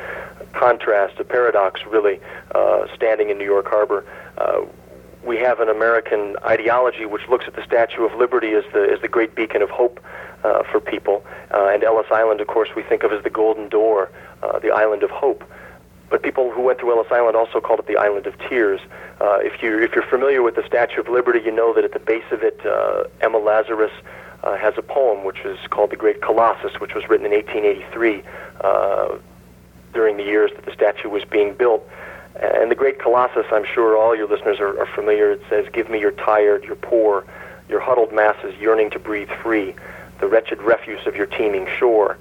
contrast, 0.52 1.18
a 1.20 1.24
paradox, 1.24 1.86
really, 1.86 2.20
uh, 2.54 2.86
standing 2.94 3.30
in 3.30 3.38
New 3.38 3.44
York 3.44 3.68
Harbor. 3.68 4.04
Uh, 4.36 4.62
we 5.22 5.38
have 5.38 5.60
an 5.60 5.68
American 5.70 6.36
ideology 6.44 7.06
which 7.06 7.26
looks 7.28 7.46
at 7.46 7.54
the 7.54 7.64
Statue 7.64 8.04
of 8.04 8.12
Liberty 8.14 8.52
as 8.52 8.64
the 8.74 8.92
as 8.92 9.00
the 9.00 9.08
great 9.08 9.34
beacon 9.34 9.62
of 9.62 9.70
hope 9.70 9.98
uh, 10.42 10.64
for 10.64 10.80
people, 10.80 11.24
uh, 11.52 11.70
and 11.72 11.82
Ellis 11.82 12.08
Island, 12.10 12.40
of 12.42 12.48
course, 12.48 12.68
we 12.76 12.82
think 12.82 13.04
of 13.04 13.12
as 13.12 13.22
the 13.22 13.30
Golden 13.30 13.68
Door, 13.68 14.10
the 14.60 14.70
island 14.70 15.02
of 15.02 15.10
hope. 15.10 15.42
But 16.14 16.23
people 16.23 16.52
who 16.52 16.62
went 16.62 16.78
through 16.78 16.92
Ellis 16.92 17.11
Island 17.11 17.37
also 17.37 17.61
called 17.61 17.80
it 17.80 17.88
the 17.88 17.97
Island 17.97 18.28
of 18.28 18.38
Tears. 18.38 18.80
Uh, 19.21 19.38
if 19.42 19.61
you 19.61 19.80
if 19.80 19.97
you're 19.97 20.06
familiar 20.06 20.42
with 20.44 20.54
the 20.54 20.64
Statue 20.64 21.00
of 21.00 21.09
Liberty, 21.09 21.40
you 21.44 21.50
know 21.50 21.75
that 21.75 21.83
at 21.83 21.90
the 21.90 21.99
base 21.99 22.23
of 22.30 22.44
it, 22.44 22.64
uh, 22.64 23.02
Emma 23.21 23.38
Lazarus 23.38 23.90
uh, 24.44 24.56
has 24.56 24.75
a 24.78 24.83
poem 24.83 25.25
which 25.25 25.40
is 25.40 25.59
called 25.71 25.90
The 25.90 25.97
Great 25.97 26.23
Colossus, 26.23 26.78
which 26.78 26.94
was 26.94 27.09
written 27.09 27.26
in 27.26 27.33
1883 27.33 28.23
uh, 28.61 29.18
during 29.92 30.16
the 30.16 30.23
years 30.23 30.52
that 30.54 30.64
the 30.64 30.71
statue 30.71 31.09
was 31.09 31.25
being 31.25 31.52
built. 31.52 31.85
And 32.40 32.71
the 32.71 32.76
Great 32.76 33.00
Colossus, 33.00 33.47
I'm 33.50 33.64
sure 33.64 33.97
all 33.97 34.14
your 34.14 34.28
listeners 34.28 34.61
are, 34.61 34.80
are 34.80 34.87
familiar. 34.94 35.33
It 35.33 35.42
says, 35.50 35.66
"Give 35.73 35.90
me 35.90 35.99
your 35.99 36.12
tired, 36.12 36.62
your 36.62 36.76
poor, 36.76 37.25
your 37.68 37.80
huddled 37.80 38.12
masses 38.12 38.54
yearning 38.61 38.90
to 38.90 39.00
breathe 39.00 39.30
free, 39.42 39.75
the 40.21 40.28
wretched 40.28 40.62
refuse 40.62 41.09
of 41.09 41.16
your 41.16 41.26
teeming 41.26 41.66
shore. 41.76 42.16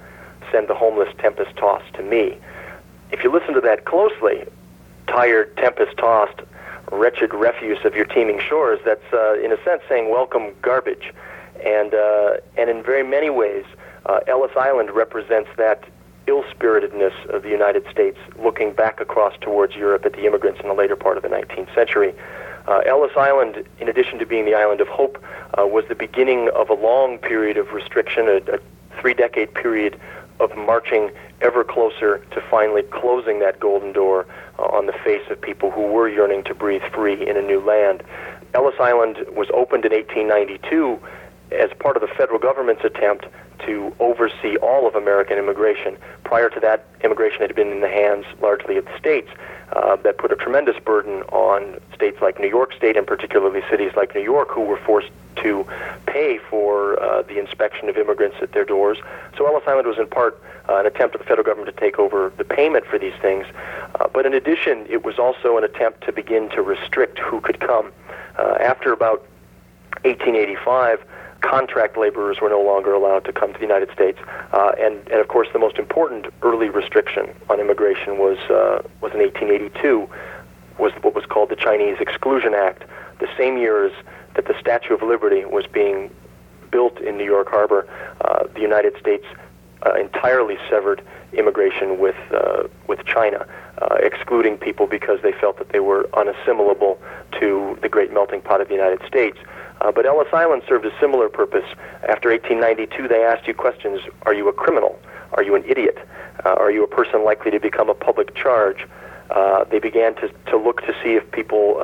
Send 0.50 0.66
the 0.66 0.74
homeless 0.74 1.14
tempest 1.18 1.56
tossed 1.56 1.94
to 1.94 2.02
me." 2.02 2.38
If 3.10 3.22
you 3.22 3.32
listen 3.32 3.54
to 3.54 3.60
that 3.60 3.84
closely, 3.84 4.44
tired, 5.06 5.56
tempest 5.56 5.96
tossed, 5.96 6.40
wretched 6.92 7.32
refuse 7.32 7.84
of 7.84 7.94
your 7.94 8.04
teeming 8.04 8.40
shores, 8.40 8.78
that's 8.84 9.12
uh, 9.12 9.34
in 9.34 9.52
a 9.52 9.62
sense 9.64 9.82
saying 9.88 10.10
welcome 10.10 10.52
garbage. 10.62 11.12
And, 11.64 11.94
uh, 11.94 12.34
and 12.56 12.68
in 12.68 12.82
very 12.82 13.02
many 13.02 13.30
ways, 13.30 13.64
uh, 14.06 14.20
Ellis 14.26 14.52
Island 14.56 14.90
represents 14.90 15.48
that 15.56 15.84
ill 16.26 16.44
spiritedness 16.50 17.12
of 17.30 17.42
the 17.42 17.50
United 17.50 17.86
States 17.90 18.18
looking 18.42 18.72
back 18.72 19.00
across 19.00 19.34
towards 19.40 19.74
Europe 19.74 20.04
at 20.04 20.12
the 20.14 20.26
immigrants 20.26 20.60
in 20.60 20.68
the 20.68 20.74
later 20.74 20.96
part 20.96 21.16
of 21.16 21.22
the 21.22 21.28
19th 21.28 21.74
century. 21.74 22.14
Uh, 22.66 22.80
Ellis 22.86 23.12
Island, 23.16 23.66
in 23.78 23.88
addition 23.88 24.18
to 24.18 24.26
being 24.26 24.46
the 24.46 24.54
island 24.54 24.80
of 24.80 24.88
hope, 24.88 25.22
uh, 25.58 25.66
was 25.66 25.84
the 25.88 25.94
beginning 25.94 26.48
of 26.54 26.70
a 26.70 26.74
long 26.74 27.18
period 27.18 27.58
of 27.58 27.72
restriction, 27.72 28.26
a, 28.26 28.36
a 28.54 28.58
three 29.00 29.12
decade 29.12 29.52
period 29.52 30.00
of 30.40 30.56
marching 30.56 31.10
ever 31.40 31.64
closer 31.64 32.18
to 32.30 32.40
finally 32.50 32.82
closing 32.82 33.38
that 33.40 33.60
golden 33.60 33.92
door 33.92 34.26
uh, 34.58 34.62
on 34.62 34.86
the 34.86 34.92
face 34.92 35.22
of 35.30 35.40
people 35.40 35.70
who 35.70 35.82
were 35.82 36.08
yearning 36.08 36.42
to 36.44 36.54
breathe 36.54 36.82
free 36.92 37.26
in 37.26 37.36
a 37.36 37.42
new 37.42 37.60
land. 37.60 38.02
Ellis 38.54 38.74
Island 38.78 39.18
was 39.32 39.48
opened 39.52 39.84
in 39.84 39.92
1892 39.92 41.00
as 41.52 41.70
part 41.78 41.96
of 41.96 42.02
the 42.02 42.08
federal 42.08 42.38
government's 42.38 42.84
attempt 42.84 43.26
to 43.66 43.94
oversee 44.00 44.56
all 44.56 44.86
of 44.86 44.94
American 44.94 45.38
immigration. 45.38 45.96
Prior 46.24 46.50
to 46.50 46.60
that, 46.60 46.86
immigration 47.02 47.40
had 47.40 47.54
been 47.54 47.70
in 47.70 47.80
the 47.80 47.88
hands 47.88 48.26
largely 48.40 48.76
of 48.76 48.84
the 48.84 48.98
states. 48.98 49.30
Uh, 49.72 49.96
that 49.96 50.18
put 50.18 50.30
a 50.30 50.36
tremendous 50.36 50.78
burden 50.84 51.22
on 51.32 51.80
states 51.92 52.18
like 52.20 52.38
New 52.38 52.48
York 52.48 52.72
State, 52.74 52.96
and 52.96 53.06
particularly 53.06 53.60
cities 53.68 53.90
like 53.96 54.14
New 54.14 54.20
York, 54.22 54.48
who 54.50 54.60
were 54.60 54.76
forced 54.76 55.10
to 55.44 55.64
pay 56.06 56.38
for 56.50 57.00
uh, 57.00 57.22
the 57.22 57.38
inspection 57.38 57.88
of 57.88 57.96
immigrants 57.96 58.36
at 58.42 58.52
their 58.52 58.64
doors. 58.64 58.98
So 59.38 59.46
Ellis 59.46 59.62
Island 59.66 59.86
was 59.86 59.98
in 59.98 60.08
part 60.08 60.42
uh, 60.68 60.78
an 60.78 60.86
attempt 60.86 61.14
of 61.14 61.20
the 61.20 61.26
federal 61.26 61.44
government 61.44 61.74
to 61.74 61.80
take 61.80 61.98
over 61.98 62.32
the 62.36 62.44
payment 62.44 62.86
for 62.86 62.98
these 62.98 63.14
things. 63.20 63.46
Uh, 64.00 64.08
but 64.08 64.26
in 64.26 64.34
addition, 64.34 64.86
it 64.88 65.04
was 65.04 65.18
also 65.18 65.56
an 65.56 65.64
attempt 65.64 66.02
to 66.04 66.12
begin 66.12 66.48
to 66.50 66.62
restrict 66.62 67.18
who 67.18 67.40
could 67.40 67.60
come. 67.60 67.92
Uh, 68.38 68.56
after 68.60 68.92
about 68.92 69.20
1885, 70.02 71.04
contract 71.42 71.98
laborers 71.98 72.40
were 72.40 72.48
no 72.48 72.62
longer 72.62 72.94
allowed 72.94 73.24
to 73.26 73.32
come 73.32 73.52
to 73.52 73.58
the 73.58 73.66
United 73.66 73.90
States. 73.92 74.18
Uh, 74.52 74.72
and, 74.78 74.96
and 75.08 75.20
of 75.20 75.28
course, 75.28 75.48
the 75.52 75.58
most 75.58 75.76
important 75.76 76.26
early 76.42 76.70
restriction 76.70 77.28
on 77.50 77.60
immigration 77.60 78.18
was, 78.18 78.38
uh, 78.50 78.82
was 79.02 79.12
in 79.12 79.20
1882, 79.20 80.08
was 80.78 80.92
what 81.02 81.14
was 81.14 81.26
called 81.26 81.50
the 81.50 81.56
Chinese 81.56 81.98
Exclusion 82.00 82.54
Act, 82.54 82.84
the 83.20 83.28
same 83.36 83.58
years 83.58 83.92
that 84.34 84.46
the 84.46 84.58
Statue 84.58 84.94
of 84.94 85.02
Liberty 85.02 85.44
was 85.44 85.66
being 85.66 86.10
built 86.70 86.98
in 87.00 87.16
New 87.16 87.24
York 87.24 87.48
Harbor. 87.48 87.86
Uh, 88.20 88.44
the 88.54 88.60
United 88.60 88.96
States 88.98 89.24
uh, 89.86 89.94
entirely 89.94 90.58
severed 90.68 91.02
immigration 91.32 91.98
with, 91.98 92.16
uh, 92.32 92.64
with 92.88 93.04
China. 93.04 93.46
Uh, 93.82 93.96
excluding 93.96 94.56
people 94.56 94.86
because 94.86 95.20
they 95.22 95.32
felt 95.32 95.58
that 95.58 95.70
they 95.70 95.80
were 95.80 96.04
unassimilable 96.12 96.96
to 97.32 97.76
the 97.82 97.88
great 97.88 98.12
melting 98.12 98.40
pot 98.40 98.60
of 98.60 98.68
the 98.68 98.74
United 98.74 99.04
States. 99.04 99.36
Uh, 99.80 99.90
but 99.90 100.06
Ellis 100.06 100.28
Island 100.32 100.62
served 100.68 100.86
a 100.86 100.92
similar 101.00 101.28
purpose. 101.28 101.64
After 102.08 102.30
1892, 102.30 103.08
they 103.08 103.24
asked 103.24 103.48
you 103.48 103.54
questions 103.54 104.00
Are 104.22 104.32
you 104.32 104.48
a 104.48 104.52
criminal? 104.52 104.96
Are 105.32 105.42
you 105.42 105.56
an 105.56 105.64
idiot? 105.66 105.98
Uh, 106.44 106.50
are 106.50 106.70
you 106.70 106.84
a 106.84 106.86
person 106.86 107.24
likely 107.24 107.50
to 107.50 107.58
become 107.58 107.90
a 107.90 107.94
public 107.94 108.36
charge? 108.36 108.86
They 109.70 109.80
began 109.80 110.14
to, 110.16 110.28
to 110.50 110.56
look 110.56 110.82
to 110.82 110.94
see 111.02 111.14
if 111.14 111.28
people 111.32 111.80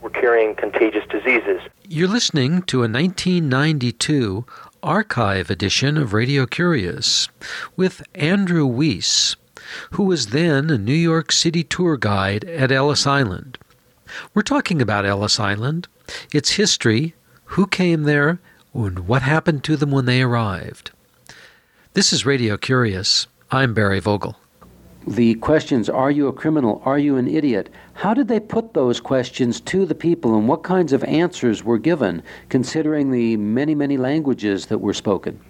were 0.00 0.10
carrying 0.10 0.54
contagious 0.54 1.04
diseases. 1.10 1.60
You're 1.88 2.08
listening 2.08 2.62
to 2.62 2.78
a 2.78 2.88
1992 2.88 4.44
archive 4.82 5.50
edition 5.50 5.96
of 5.96 6.12
Radio 6.12 6.46
Curious 6.46 7.28
with 7.76 8.02
Andrew 8.14 8.66
Weiss, 8.66 9.36
who 9.92 10.04
was 10.04 10.28
then 10.28 10.70
a 10.70 10.78
New 10.78 10.94
York 10.94 11.32
City 11.32 11.64
tour 11.64 11.96
guide 11.96 12.44
at 12.44 12.70
Ellis 12.72 13.06
Island. 13.06 13.58
We're 14.34 14.42
talking 14.42 14.80
about 14.80 15.04
Ellis 15.04 15.38
Island, 15.40 15.88
its 16.32 16.52
history, 16.52 17.14
who 17.52 17.66
came 17.66 18.04
there, 18.04 18.38
and 18.74 19.00
what 19.00 19.22
happened 19.22 19.64
to 19.64 19.76
them 19.76 19.90
when 19.90 20.04
they 20.04 20.22
arrived. 20.22 20.90
This 21.94 22.12
is 22.12 22.24
Radio 22.24 22.56
Curious. 22.56 23.26
I'm 23.50 23.74
Barry 23.74 24.00
Vogel. 24.00 24.36
The 25.08 25.36
questions 25.36 25.88
Are 25.88 26.10
you 26.10 26.28
a 26.28 26.34
criminal? 26.34 26.82
Are 26.84 26.98
you 26.98 27.16
an 27.16 27.28
idiot? 27.28 27.70
How 27.94 28.12
did 28.12 28.28
they 28.28 28.38
put 28.38 28.74
those 28.74 29.00
questions 29.00 29.58
to 29.62 29.86
the 29.86 29.94
people, 29.94 30.36
and 30.36 30.46
what 30.46 30.62
kinds 30.62 30.92
of 30.92 31.02
answers 31.04 31.64
were 31.64 31.78
given, 31.78 32.22
considering 32.50 33.10
the 33.10 33.38
many, 33.38 33.74
many 33.74 33.96
languages 33.96 34.66
that 34.66 34.82
were 34.82 34.92
spoken? 34.92 35.40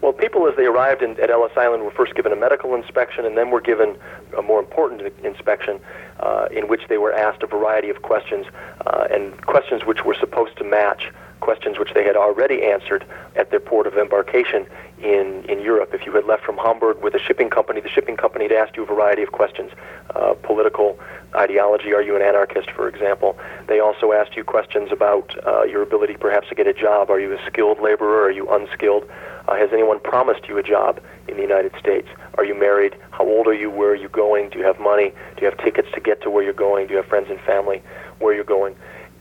Well, 0.00 0.12
people 0.12 0.48
as 0.48 0.56
they 0.56 0.64
arrived 0.64 1.02
in, 1.02 1.12
at 1.20 1.30
Ellis 1.30 1.52
Island 1.56 1.84
were 1.84 1.92
first 1.92 2.16
given 2.16 2.32
a 2.32 2.36
medical 2.36 2.74
inspection 2.74 3.24
and 3.24 3.38
then 3.38 3.50
were 3.50 3.60
given 3.60 3.96
a 4.36 4.42
more 4.42 4.58
important 4.58 5.02
inspection 5.22 5.78
uh, 6.18 6.48
in 6.50 6.66
which 6.66 6.88
they 6.88 6.98
were 6.98 7.12
asked 7.12 7.44
a 7.44 7.46
variety 7.46 7.90
of 7.90 8.02
questions 8.02 8.44
uh, 8.86 9.06
and 9.08 9.40
questions 9.46 9.84
which 9.86 10.04
were 10.04 10.14
supposed 10.14 10.56
to 10.56 10.64
match 10.64 11.12
questions 11.40 11.78
which 11.78 11.92
they 11.94 12.04
had 12.04 12.16
already 12.16 12.62
answered 12.62 13.04
at 13.36 13.50
their 13.50 13.60
port 13.60 13.86
of 13.86 13.96
embarkation 13.96 14.66
in, 15.02 15.44
in 15.48 15.60
Europe. 15.60 15.90
If 15.92 16.06
you 16.06 16.12
had 16.12 16.26
left 16.26 16.44
from 16.44 16.58
Hamburg 16.58 17.02
with 17.02 17.14
a 17.14 17.18
shipping 17.18 17.50
company, 17.50 17.80
the 17.80 17.88
shipping 17.88 18.16
company 18.16 18.44
had 18.44 18.52
asked 18.52 18.76
you 18.76 18.82
a 18.82 18.86
variety 18.86 19.22
of 19.22 19.32
questions 19.32 19.72
uh, 20.14 20.34
political 20.42 20.98
ideology. 21.34 21.92
Are 21.94 22.02
you 22.02 22.16
an 22.16 22.22
anarchist, 22.22 22.70
for 22.70 22.88
example? 22.88 23.38
They 23.66 23.80
also 23.80 24.12
asked 24.12 24.36
you 24.36 24.44
questions 24.44 24.90
about 24.92 25.34
uh, 25.46 25.62
your 25.64 25.82
ability 25.82 26.16
perhaps 26.16 26.48
to 26.48 26.54
get 26.54 26.66
a 26.66 26.74
job. 26.74 27.10
Are 27.10 27.20
you 27.20 27.32
a 27.32 27.38
skilled 27.46 27.80
laborer? 27.80 28.24
Are 28.24 28.30
you 28.30 28.48
unskilled? 28.48 29.08
Uh, 29.48 29.56
has 29.56 29.70
anyone 29.72 30.00
promised 30.00 30.48
you 30.48 30.58
a 30.58 30.62
job 30.62 31.00
in 31.28 31.36
the 31.36 31.42
United 31.42 31.72
States? 31.78 32.08
Are 32.34 32.44
you 32.44 32.54
married? 32.54 32.96
How 33.10 33.24
old 33.24 33.46
are 33.46 33.54
you? 33.54 33.70
Where 33.70 33.90
are 33.90 33.96
you 33.96 34.08
going? 34.08 34.50
Do 34.50 34.58
you 34.58 34.64
have 34.64 34.78
money? 34.80 35.12
Do 35.36 35.42
you 35.42 35.50
have 35.50 35.58
tickets 35.58 35.88
to 35.94 36.00
get 36.00 36.22
to 36.22 36.30
where 36.30 36.42
you're 36.42 36.52
going? 36.52 36.86
Do 36.86 36.92
you 36.92 36.98
have 36.98 37.06
friends 37.06 37.28
and 37.30 37.40
family 37.40 37.82
where 38.18 38.34
you're 38.34 38.44
going? 38.44 38.76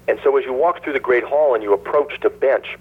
And 0.10 0.20
so 0.24 0.36
as 0.38 0.44
you 0.44 0.54
walked 0.54 0.84
through 0.84 0.94
the 0.94 1.00
Great 1.00 1.24
Hall 1.24 1.54
and 1.54 1.62
you 1.62 1.72
approached 1.72 2.25
a 2.25 2.32
bench, 2.32 2.80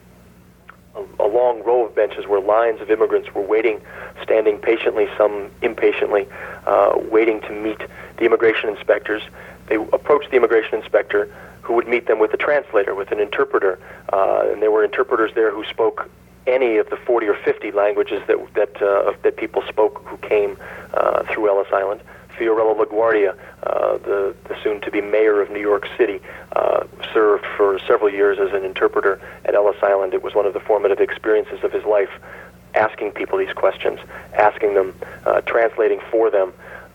a, 0.95 1.05
a 1.21 1.29
long 1.29 1.63
row 1.63 1.85
of 1.85 1.95
benches 1.95 2.27
where 2.27 2.41
lines 2.41 2.81
of 2.81 2.91
immigrants 2.91 3.35
were 3.35 3.43
waiting, 3.43 3.83
standing 4.23 4.57
patiently, 4.57 5.07
some 5.19 5.51
impatiently, 5.61 6.27
uh, 6.67 6.93
waiting 7.11 7.43
to 7.43 7.51
meet 7.51 7.81
the 8.17 8.25
immigration 8.25 8.71
inspectors. 8.71 9.23
They 9.67 9.77
approached 9.77 10.31
the 10.31 10.39
immigration 10.39 10.77
inspector, 10.77 11.31
who 11.61 11.75
would 11.75 11.87
meet 11.87 12.07
them 12.07 12.19
with 12.19 12.33
a 12.33 12.39
translator, 12.39 12.95
with 12.95 13.13
an 13.13 13.21
interpreter. 13.21 13.79
Uh, 14.11 14.49
and 14.51 14.63
there 14.63 14.71
were 14.71 14.83
interpreters 14.83 15.31
there 15.35 15.51
who 15.51 15.67
spoke 15.67 16.09
any 16.47 16.79
of 16.79 16.89
the 16.89 16.97
40 16.97 17.27
or 17.27 17.35
50 17.35 17.73
languages 17.73 18.23
that 18.27 18.38
that 18.55 18.81
uh, 18.81 19.12
that 19.23 19.37
people 19.37 19.62
spoke 19.69 20.03
who 20.07 20.17
came 20.17 20.57
uh, 20.95 21.25
through 21.25 21.47
Ellis 21.47 21.69
Island. 21.75 22.01
Fiorello 22.38 22.74
LaGuardia, 22.74 23.37
uh, 23.64 23.98
the, 23.98 24.35
the 24.44 24.57
soon-to-be 24.62 25.01
mayor 25.01 25.40
of 25.40 25.51
New 25.51 25.61
York 25.61 25.88
City, 25.96 26.20
uh, 26.55 26.85
served 27.12 27.44
for 27.57 27.79
several 27.81 28.11
years 28.11 28.38
as 28.38 28.53
an 28.53 28.64
interpreter 28.64 29.20
at 29.44 29.55
Ellis 29.55 29.77
Island. 29.83 30.14
It 30.14 30.22
was 30.22 30.35
one 30.35 30.46
of 30.46 30.55
the 30.55 30.61
formative 30.61 31.01
experiences 31.01 31.64
of 31.64 31.72
his 31.72 31.85
life, 31.85 32.11
asking 32.74 33.12
people 33.12 33.38
these 33.38 33.53
questions, 33.53 33.98
asking 34.35 34.74
them, 34.74 34.94
uh, 35.27 35.40
translating 35.42 36.01
for 36.11 36.31
them, 36.31 36.53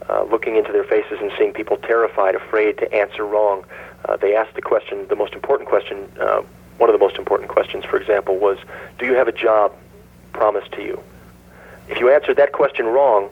uh, 0.09 0.23
looking 0.23 0.55
into 0.55 0.71
their 0.71 0.83
faces 0.83 1.19
and 1.21 1.31
seeing 1.37 1.53
people 1.53 1.77
terrified, 1.77 2.35
afraid 2.35 2.77
to 2.77 2.93
answer 2.93 3.25
wrong. 3.25 3.65
Uh, 4.05 4.17
they 4.17 4.35
asked 4.35 4.55
the 4.55 4.61
question, 4.61 5.07
the 5.07 5.15
most 5.15 5.33
important 5.33 5.67
question, 5.69 6.09
uh, 6.19 6.41
one 6.77 6.89
of 6.89 6.93
the 6.93 6.99
most 6.99 7.17
important 7.17 7.49
questions, 7.49 7.85
for 7.85 7.97
example, 7.97 8.37
was, 8.37 8.57
do 8.99 9.05
you 9.05 9.13
have 9.13 9.27
a 9.27 9.31
job 9.31 9.73
promised 10.33 10.71
to 10.73 10.81
you? 10.81 11.01
If 11.89 11.99
you 11.99 12.09
answered 12.09 12.37
that 12.37 12.51
question 12.51 12.85
wrong, 12.85 13.29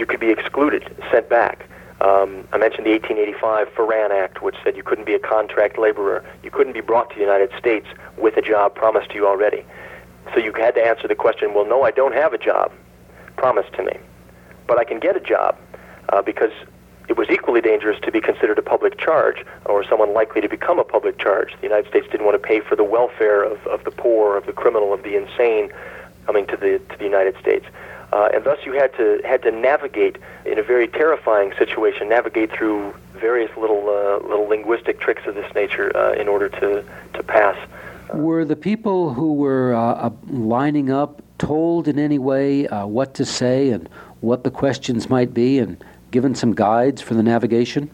you 0.00 0.06
could 0.06 0.18
be 0.18 0.30
excluded, 0.30 0.82
sent 1.12 1.28
back. 1.28 1.68
Um, 2.00 2.48
I 2.52 2.56
mentioned 2.56 2.86
the 2.86 2.92
1885 2.92 3.68
Foran 3.74 4.10
Act, 4.10 4.42
which 4.42 4.56
said 4.64 4.74
you 4.74 4.82
couldn't 4.82 5.04
be 5.04 5.14
a 5.14 5.18
contract 5.18 5.78
laborer. 5.78 6.24
You 6.42 6.50
couldn't 6.50 6.72
be 6.72 6.80
brought 6.80 7.10
to 7.10 7.14
the 7.14 7.20
United 7.20 7.50
States 7.58 7.86
with 8.16 8.38
a 8.38 8.42
job 8.42 8.74
promised 8.74 9.10
to 9.10 9.16
you 9.16 9.26
already. 9.26 9.62
So 10.32 10.40
you 10.40 10.54
had 10.54 10.74
to 10.76 10.80
answer 10.80 11.06
the 11.06 11.14
question, 11.14 11.52
well, 11.52 11.66
no, 11.66 11.82
I 11.82 11.90
don't 11.90 12.14
have 12.14 12.32
a 12.32 12.38
job 12.38 12.72
promised 13.36 13.74
to 13.74 13.82
me, 13.82 13.92
but 14.66 14.78
I 14.78 14.84
can 14.84 14.98
get 14.98 15.16
a 15.16 15.20
job 15.20 15.58
uh, 16.08 16.22
because 16.22 16.52
it 17.08 17.18
was 17.18 17.28
equally 17.28 17.60
dangerous 17.60 18.00
to 18.00 18.10
be 18.10 18.20
considered 18.20 18.58
a 18.58 18.62
public 18.62 18.98
charge 18.98 19.44
or 19.66 19.84
someone 19.84 20.14
likely 20.14 20.40
to 20.40 20.48
become 20.48 20.78
a 20.78 20.84
public 20.84 21.18
charge. 21.18 21.52
The 21.60 21.66
United 21.66 21.90
States 21.90 22.06
didn't 22.10 22.24
want 22.24 22.40
to 22.40 22.48
pay 22.48 22.60
for 22.60 22.76
the 22.76 22.84
welfare 22.84 23.42
of, 23.42 23.66
of 23.66 23.84
the 23.84 23.90
poor, 23.90 24.38
of 24.38 24.46
the 24.46 24.52
criminal, 24.52 24.94
of 24.94 25.02
the 25.02 25.16
insane 25.16 25.70
coming 26.24 26.46
to 26.46 26.56
the, 26.56 26.80
to 26.88 26.96
the 26.96 27.04
United 27.04 27.36
States. 27.38 27.66
Uh, 28.12 28.28
and 28.34 28.44
thus 28.44 28.58
you 28.64 28.72
had 28.72 28.92
to 28.96 29.20
had 29.24 29.42
to 29.42 29.50
navigate 29.50 30.18
in 30.44 30.58
a 30.58 30.62
very 30.62 30.88
terrifying 30.88 31.52
situation, 31.56 32.08
navigate 32.08 32.50
through 32.50 32.92
various 33.14 33.54
little 33.56 33.88
uh, 33.88 34.26
little 34.26 34.48
linguistic 34.48 35.00
tricks 35.00 35.22
of 35.26 35.34
this 35.34 35.54
nature 35.54 35.96
uh, 35.96 36.12
in 36.12 36.26
order 36.28 36.48
to 36.48 36.84
to 37.14 37.22
pass. 37.22 37.56
Were 38.12 38.44
the 38.44 38.56
people 38.56 39.14
who 39.14 39.34
were 39.34 39.74
uh, 39.74 39.80
uh, 39.80 40.10
lining 40.28 40.90
up 40.90 41.22
told 41.38 41.86
in 41.86 41.98
any 41.98 42.18
way 42.18 42.66
uh, 42.66 42.86
what 42.86 43.14
to 43.14 43.24
say 43.24 43.70
and 43.70 43.88
what 44.20 44.42
the 44.42 44.50
questions 44.50 45.08
might 45.08 45.32
be, 45.32 45.58
and 45.58 45.82
given 46.10 46.34
some 46.34 46.52
guides 46.52 47.00
for 47.00 47.14
the 47.14 47.22
navigation? 47.22 47.88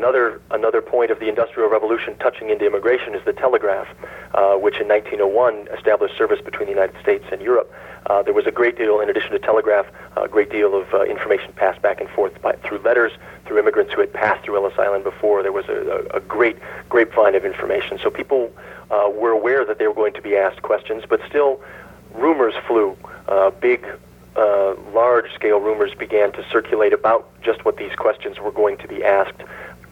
Another 0.00 0.40
another 0.50 0.80
point 0.80 1.10
of 1.10 1.20
the 1.20 1.28
Industrial 1.28 1.68
Revolution 1.68 2.16
touching 2.16 2.48
into 2.48 2.64
immigration 2.64 3.14
is 3.14 3.22
the 3.26 3.34
telegraph, 3.34 3.86
uh, 4.32 4.54
which 4.54 4.80
in 4.80 4.88
1901 4.88 5.68
established 5.76 6.16
service 6.16 6.40
between 6.42 6.68
the 6.68 6.72
United 6.72 6.98
States 7.02 7.26
and 7.30 7.42
Europe. 7.42 7.70
Uh, 8.06 8.22
there 8.22 8.32
was 8.32 8.46
a 8.46 8.50
great 8.50 8.78
deal, 8.78 9.00
in 9.00 9.10
addition 9.10 9.30
to 9.32 9.38
telegraph, 9.38 9.84
a 10.16 10.26
great 10.26 10.50
deal 10.50 10.74
of 10.74 10.94
uh, 10.94 11.02
information 11.02 11.52
passed 11.52 11.82
back 11.82 12.00
and 12.00 12.08
forth 12.08 12.32
by, 12.40 12.52
through 12.64 12.78
letters, 12.78 13.12
through 13.44 13.58
immigrants 13.58 13.92
who 13.92 14.00
had 14.00 14.10
passed 14.10 14.42
through 14.42 14.56
Ellis 14.56 14.72
Island 14.78 15.04
before. 15.04 15.42
There 15.42 15.52
was 15.52 15.68
a, 15.68 16.08
a, 16.14 16.16
a 16.16 16.20
great 16.20 16.56
grapevine 16.88 17.34
of 17.34 17.44
information. 17.44 17.98
So 18.02 18.08
people 18.08 18.50
uh, 18.90 19.10
were 19.12 19.32
aware 19.32 19.66
that 19.66 19.78
they 19.78 19.86
were 19.86 19.92
going 19.92 20.14
to 20.14 20.22
be 20.22 20.34
asked 20.34 20.62
questions, 20.62 21.04
but 21.06 21.20
still, 21.28 21.60
rumors 22.14 22.54
flew. 22.66 22.96
Uh, 23.28 23.50
big 23.50 23.86
uh, 24.36 24.74
large-scale 24.94 25.58
rumors 25.58 25.92
began 25.94 26.32
to 26.32 26.44
circulate 26.50 26.92
about 26.92 27.28
just 27.42 27.64
what 27.64 27.76
these 27.76 27.94
questions 27.96 28.38
were 28.38 28.52
going 28.52 28.76
to 28.78 28.88
be 28.88 29.04
asked. 29.04 29.42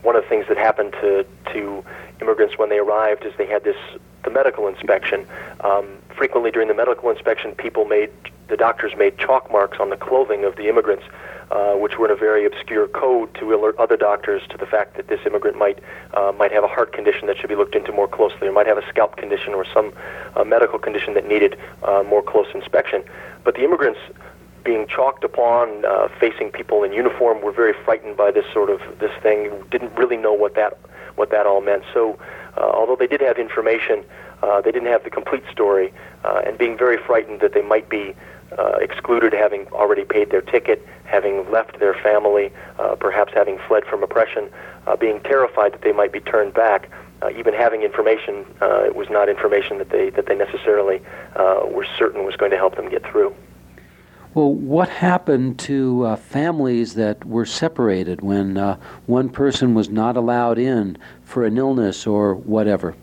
One 0.08 0.16
of 0.16 0.22
the 0.22 0.28
things 0.30 0.46
that 0.48 0.56
happened 0.56 0.92
to 1.02 1.26
to 1.52 1.84
immigrants 2.22 2.56
when 2.56 2.70
they 2.70 2.78
arrived 2.78 3.26
is 3.26 3.34
they 3.36 3.44
had 3.44 3.62
this 3.62 3.76
the 4.24 4.30
medical 4.30 4.66
inspection. 4.66 5.26
Um, 5.60 5.98
frequently 6.16 6.50
during 6.50 6.68
the 6.68 6.78
medical 6.82 7.10
inspection, 7.10 7.54
people 7.54 7.84
made 7.84 8.10
the 8.46 8.56
doctors 8.56 8.96
made 8.96 9.18
chalk 9.18 9.52
marks 9.52 9.78
on 9.78 9.90
the 9.90 9.98
clothing 9.98 10.44
of 10.44 10.56
the 10.56 10.66
immigrants, 10.66 11.04
uh, 11.50 11.74
which 11.74 11.98
were 11.98 12.06
in 12.06 12.10
a 12.10 12.16
very 12.16 12.46
obscure 12.46 12.88
code 12.88 13.34
to 13.34 13.54
alert 13.54 13.76
other 13.76 13.98
doctors 13.98 14.40
to 14.48 14.56
the 14.56 14.64
fact 14.64 14.96
that 14.96 15.08
this 15.08 15.20
immigrant 15.26 15.58
might 15.58 15.78
uh, 16.14 16.32
might 16.40 16.52
have 16.52 16.64
a 16.64 16.68
heart 16.68 16.90
condition 16.94 17.26
that 17.26 17.36
should 17.36 17.50
be 17.50 17.54
looked 17.54 17.74
into 17.74 17.92
more 17.92 18.08
closely, 18.08 18.48
or 18.48 18.52
might 18.52 18.66
have 18.66 18.78
a 18.78 18.88
scalp 18.88 19.18
condition 19.18 19.52
or 19.52 19.66
some 19.74 19.92
uh, 20.36 20.42
medical 20.42 20.78
condition 20.78 21.12
that 21.12 21.28
needed 21.28 21.58
uh, 21.82 22.02
more 22.02 22.22
close 22.22 22.48
inspection. 22.54 23.04
But 23.44 23.56
the 23.56 23.62
immigrants 23.62 24.00
being 24.70 24.84
chalked 24.96 25.24
upon, 25.30 25.64
uh, 25.92 26.08
facing 26.22 26.48
people 26.58 26.78
in 26.86 26.90
uniform, 27.04 27.36
were 27.46 27.56
very 27.62 27.74
frightened 27.84 28.16
by 28.24 28.30
this 28.36 28.46
sort 28.56 28.70
of 28.74 28.78
this 29.02 29.14
thing. 29.24 29.38
Didn't 29.74 29.92
really 30.00 30.20
know 30.24 30.34
what 30.42 30.52
that 30.60 30.72
what 31.18 31.28
that 31.34 31.44
all 31.50 31.62
meant. 31.70 31.84
So, 31.96 32.02
uh, 32.58 32.78
although 32.78 32.98
they 33.02 33.10
did 33.14 33.22
have 33.28 33.38
information, 33.48 33.96
uh, 34.44 34.60
they 34.64 34.72
didn't 34.76 34.92
have 34.94 35.04
the 35.08 35.14
complete 35.20 35.44
story, 35.56 35.88
uh, 36.26 36.42
and 36.46 36.52
being 36.64 36.76
very 36.86 36.98
frightened 37.08 37.40
that 37.44 37.52
they 37.56 37.64
might 37.74 37.88
be 37.98 38.04
uh, 38.58 38.76
excluded, 38.86 39.32
having 39.44 39.62
already 39.80 40.04
paid 40.16 40.26
their 40.34 40.44
ticket, 40.54 40.78
having 41.16 41.34
left 41.56 41.74
their 41.84 41.96
family, 42.08 42.46
uh, 42.78 42.94
perhaps 43.06 43.32
having 43.40 43.56
fled 43.66 43.84
from 43.90 44.00
oppression, 44.08 44.44
uh, 44.86 44.96
being 44.96 45.18
terrified 45.32 45.70
that 45.74 45.82
they 45.86 45.94
might 46.00 46.12
be 46.18 46.22
turned 46.32 46.52
back. 46.52 46.80
uh, 47.22 47.30
even 47.36 47.54
having 47.54 47.82
information, 47.82 48.44
uh, 48.62 48.84
it 48.84 48.94
was 48.94 49.08
not 49.10 49.28
information 49.28 49.78
that 49.78 49.90
they 49.90 50.10
that 50.10 50.26
they 50.26 50.36
necessarily 50.36 51.00
uh, 51.36 51.62
were 51.66 51.86
certain 51.98 52.24
was 52.24 52.36
going 52.36 52.50
to 52.50 52.56
help 52.56 52.76
them 52.76 52.88
get 52.88 53.04
through. 53.04 53.34
Well, 54.38 54.52
what 54.52 54.88
happened 54.88 55.58
to 55.66 56.06
uh, 56.06 56.14
families 56.14 56.94
that 56.94 57.24
were 57.24 57.44
separated 57.44 58.20
when 58.20 58.56
uh, 58.56 58.78
one 59.06 59.30
person 59.30 59.74
was 59.74 59.88
not 59.88 60.16
allowed 60.16 60.58
in 60.60 60.96
for 61.24 61.44
an 61.44 61.58
illness 61.58 62.06
or 62.06 62.36
whatever? 62.36 62.94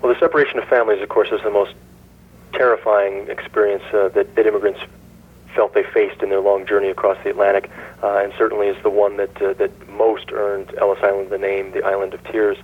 Well, 0.00 0.12
the 0.12 0.18
separation 0.18 0.58
of 0.58 0.66
families, 0.66 1.00
of 1.02 1.08
course, 1.08 1.28
is 1.30 1.40
the 1.44 1.52
most 1.52 1.74
terrifying 2.52 3.28
experience 3.28 3.84
uh, 3.94 4.08
that, 4.08 4.34
that 4.34 4.44
immigrants 4.44 4.80
felt 5.54 5.72
they 5.72 5.84
faced 5.84 6.20
in 6.20 6.30
their 6.30 6.40
long 6.40 6.66
journey 6.66 6.88
across 6.88 7.16
the 7.22 7.30
Atlantic, 7.30 7.70
uh, 8.02 8.22
and 8.24 8.32
certainly 8.36 8.66
is 8.66 8.82
the 8.82 8.90
one 8.90 9.18
that 9.18 9.40
uh, 9.40 9.52
that 9.52 9.88
most 9.88 10.32
earned 10.32 10.74
Ellis 10.78 10.98
Island 11.00 11.30
the 11.30 11.38
name, 11.38 11.70
the 11.70 11.84
Island 11.84 12.12
of 12.12 12.24
Tears. 12.24 12.56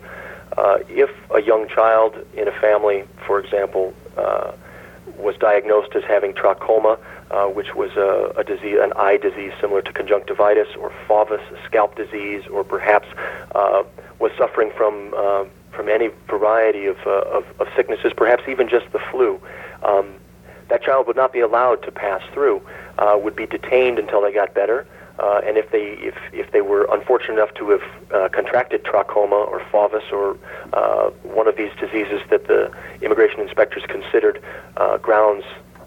Uh, 0.57 0.79
if 0.89 1.11
a 1.33 1.41
young 1.41 1.69
child 1.69 2.17
in 2.35 2.49
a 2.49 2.61
family, 2.61 3.05
for 3.25 3.39
example, 3.39 3.95
was 5.19 5.37
diagnosed 5.37 5.95
as 5.95 6.05
having 6.05 6.33
trachoma, 6.33 6.99
uh, 7.31 7.47
which 7.47 7.75
was 7.75 7.91
a, 7.97 8.33
a 8.37 8.45
disease, 8.45 8.79
an 8.81 8.93
eye 8.97 9.17
disease 9.17 9.53
similar 9.61 9.83
to 9.83 9.93
conjunctivitis, 9.93 10.69
or 10.79 10.91
FAVUS, 11.07 11.41
scalp 11.67 11.97
disease, 11.97 12.47
or 12.47 12.65
perhaps 12.65 13.09
uh, 13.55 13.83
was 14.19 14.33
suffering 14.39 14.71
from 14.77 15.15
uh, 15.17 15.45
from 15.73 15.89
any 15.89 16.09
variety 16.27 16.87
of, 16.87 16.97
uh, 17.07 17.21
of, 17.21 17.45
of 17.61 17.69
sicknesses, 17.77 18.13
perhaps 18.17 18.43
even 18.49 18.69
just 18.69 18.91
the 18.91 18.99
flu. 19.13 19.41
Um, 19.85 20.15
that 20.69 20.83
child 20.83 21.07
would 21.07 21.17
not 21.17 21.33
be 21.33 21.39
allowed 21.39 21.83
to 21.85 21.93
pass 21.93 22.21
through, 22.33 22.61
uh, 22.99 23.17
would 23.23 23.37
be 23.37 23.47
detained 23.47 23.99
until 23.99 24.21
they 24.21 24.33
got 24.33 24.55
better. 24.55 24.87
Uh, 25.19 25.41
and 25.45 25.57
if 25.57 25.71
they 25.73 25.97
if, 26.01 26.15
if 26.33 26.53
they 26.53 26.61
were 26.61 26.87
unfortunate 26.93 27.35
enough 27.35 27.53
to 27.55 27.71
have 27.71 27.83
uh, 28.13 28.29
contracted 28.29 28.85
trachoma 28.85 29.49
or 29.49 29.61
FAVUS 29.73 30.13
or 30.13 30.39
uh, 30.73 31.11
one 31.25 31.49
of 31.49 31.57
these 31.57 31.73
diseases 31.81 32.21
that 32.31 32.47
the 32.47 32.73
immigration 33.03 33.41
inspectors 33.41 33.83
considered 33.89 34.41
uh, 34.77 34.97
grounds 34.99 35.45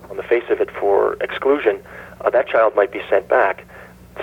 on 0.09 0.17
the 0.17 0.23
face 0.23 0.43
of 0.49 0.59
it 0.59 0.69
for 0.71 1.13
exclusion, 1.21 1.81
uh, 2.19 2.29
that 2.29 2.47
child 2.47 2.75
might 2.75 2.91
be 2.91 3.01
sent 3.09 3.27
back. 3.29 3.65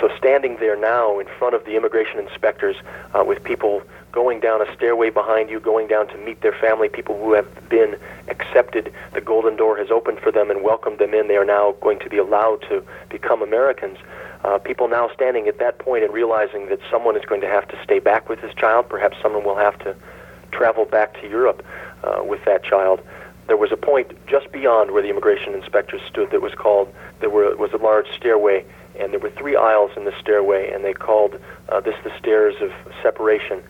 So 0.01 0.11
standing 0.19 0.59
there 0.61 0.77
now 0.77 1.19
in 1.19 1.27
front 1.39 1.55
of 1.55 1.65
the 1.65 1.75
immigration 1.75 2.19
inspectors 2.19 2.77
uh, 3.15 3.25
with 3.25 3.43
people 3.43 3.83
going 4.13 4.41
down 4.41 4.67
a 4.67 4.75
stairway 4.75 5.11
behind 5.11 5.51
you, 5.51 5.61
going 5.61 5.87
down 5.87 6.09
to 6.09 6.19
meet 6.19 6.41
their 6.41 6.53
family, 6.53 6.89
people 6.89 7.19
who 7.19 7.33
have 7.33 7.69
been 7.69 7.97
accepted, 8.29 8.93
the 9.15 9.21
golden 9.21 9.57
door 9.57 9.77
has 9.77 9.91
opened 9.91 10.19
for 10.21 10.33
them 10.33 10.51
and 10.51 10.63
welcomed 10.63 10.99
them 10.99 11.15
in. 11.15 11.29
They 11.29 11.37
are 11.37 11.45
now 11.45 11.73
going 11.81 11.99
to 12.01 12.09
be 12.09 12.19
allowed 12.19 12.63
to 12.63 12.83
become 13.09 13.43
Americans. 13.43 13.99
Uh, 14.45 14.59
people 14.59 14.89
now 14.89 15.11
standing 15.15 15.49
at 15.49 15.59
that 15.59 15.79
point 15.79 16.05
and 16.05 16.13
realizing 16.13 16.69
that 16.69 16.79
someone 16.91 17.17
is 17.17 17.25
going 17.25 17.41
to 17.41 17.49
have 17.49 17.67
to 17.69 17.83
stay 17.83 17.99
back 17.99 18.29
with 18.29 18.41
this 18.41 18.55
child. 18.55 18.89
Perhaps 18.89 19.17
someone 19.21 19.45
will 19.45 19.57
have 19.57 19.79
to 19.81 19.95
travel 20.53 20.85
back 20.85 21.21
to 21.21 21.29
Europe 21.29 21.65
uh, 22.05 22.23
with 22.25 22.45
that 22.45 22.63
child. 22.63 23.01
There 23.49 23.57
was 23.57 23.73
a 23.73 23.77
point 23.77 24.13
just 24.27 24.53
beyond 24.53 24.93
where 24.93 25.03
the 25.03 25.09
immigration 25.09 25.55
inspectors 25.55 26.03
stood 26.09 26.31
that 26.31 26.43
was 26.43 26.55
called, 26.55 26.95
there 27.21 27.31
were, 27.31 27.57
was 27.57 27.73
a 27.73 27.79
large 27.79 28.07
stairway 28.15 28.65
and 28.99 29.13
there 29.13 29.21
were 29.21 29.31
three 29.31 29.57
aisles 29.57 29.91
in 29.97 30.05
the 30.05 30.15
stairway, 30.21 30.71
and 30.73 30.85
they 30.85 30.93
called 30.93 31.39
uh, 31.69 31.81
this 31.81 31.95
the 32.05 32.11
stairs 32.19 32.57
of 32.61 32.73
separation. 33.03 33.63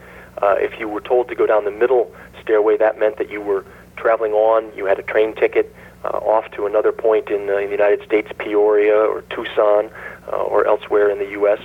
Uh, 0.42 0.55
if 0.59 0.79
you 0.79 0.88
were 0.88 1.01
told 1.01 1.29
to 1.29 1.35
go 1.35 1.46
down 1.46 1.64
the 1.64 1.70
middle 1.70 2.14
stairway, 2.40 2.77
that 2.77 2.98
meant 2.98 3.16
that 3.18 3.31
you 3.31 3.40
were 3.40 3.64
traveling 3.96 4.33
on. 4.33 4.70
You 4.77 4.87
had 4.87 4.98
a 4.98 5.03
train 5.03 5.35
ticket 5.35 5.74
uh, 6.05 6.09
off 6.09 6.51
to 6.53 6.66
another 6.66 6.92
point 6.92 7.29
in, 7.29 7.48
uh, 7.48 7.57
in 7.57 7.66
the 7.66 7.72
United 7.72 8.03
States, 8.05 8.31
Peoria 8.38 8.96
or 8.96 9.22
Tucson 9.22 9.90
uh, 10.33 10.37
or 10.37 10.66
elsewhere 10.66 11.11
in 11.11 11.18
the 11.18 11.31
U.S. 11.31 11.61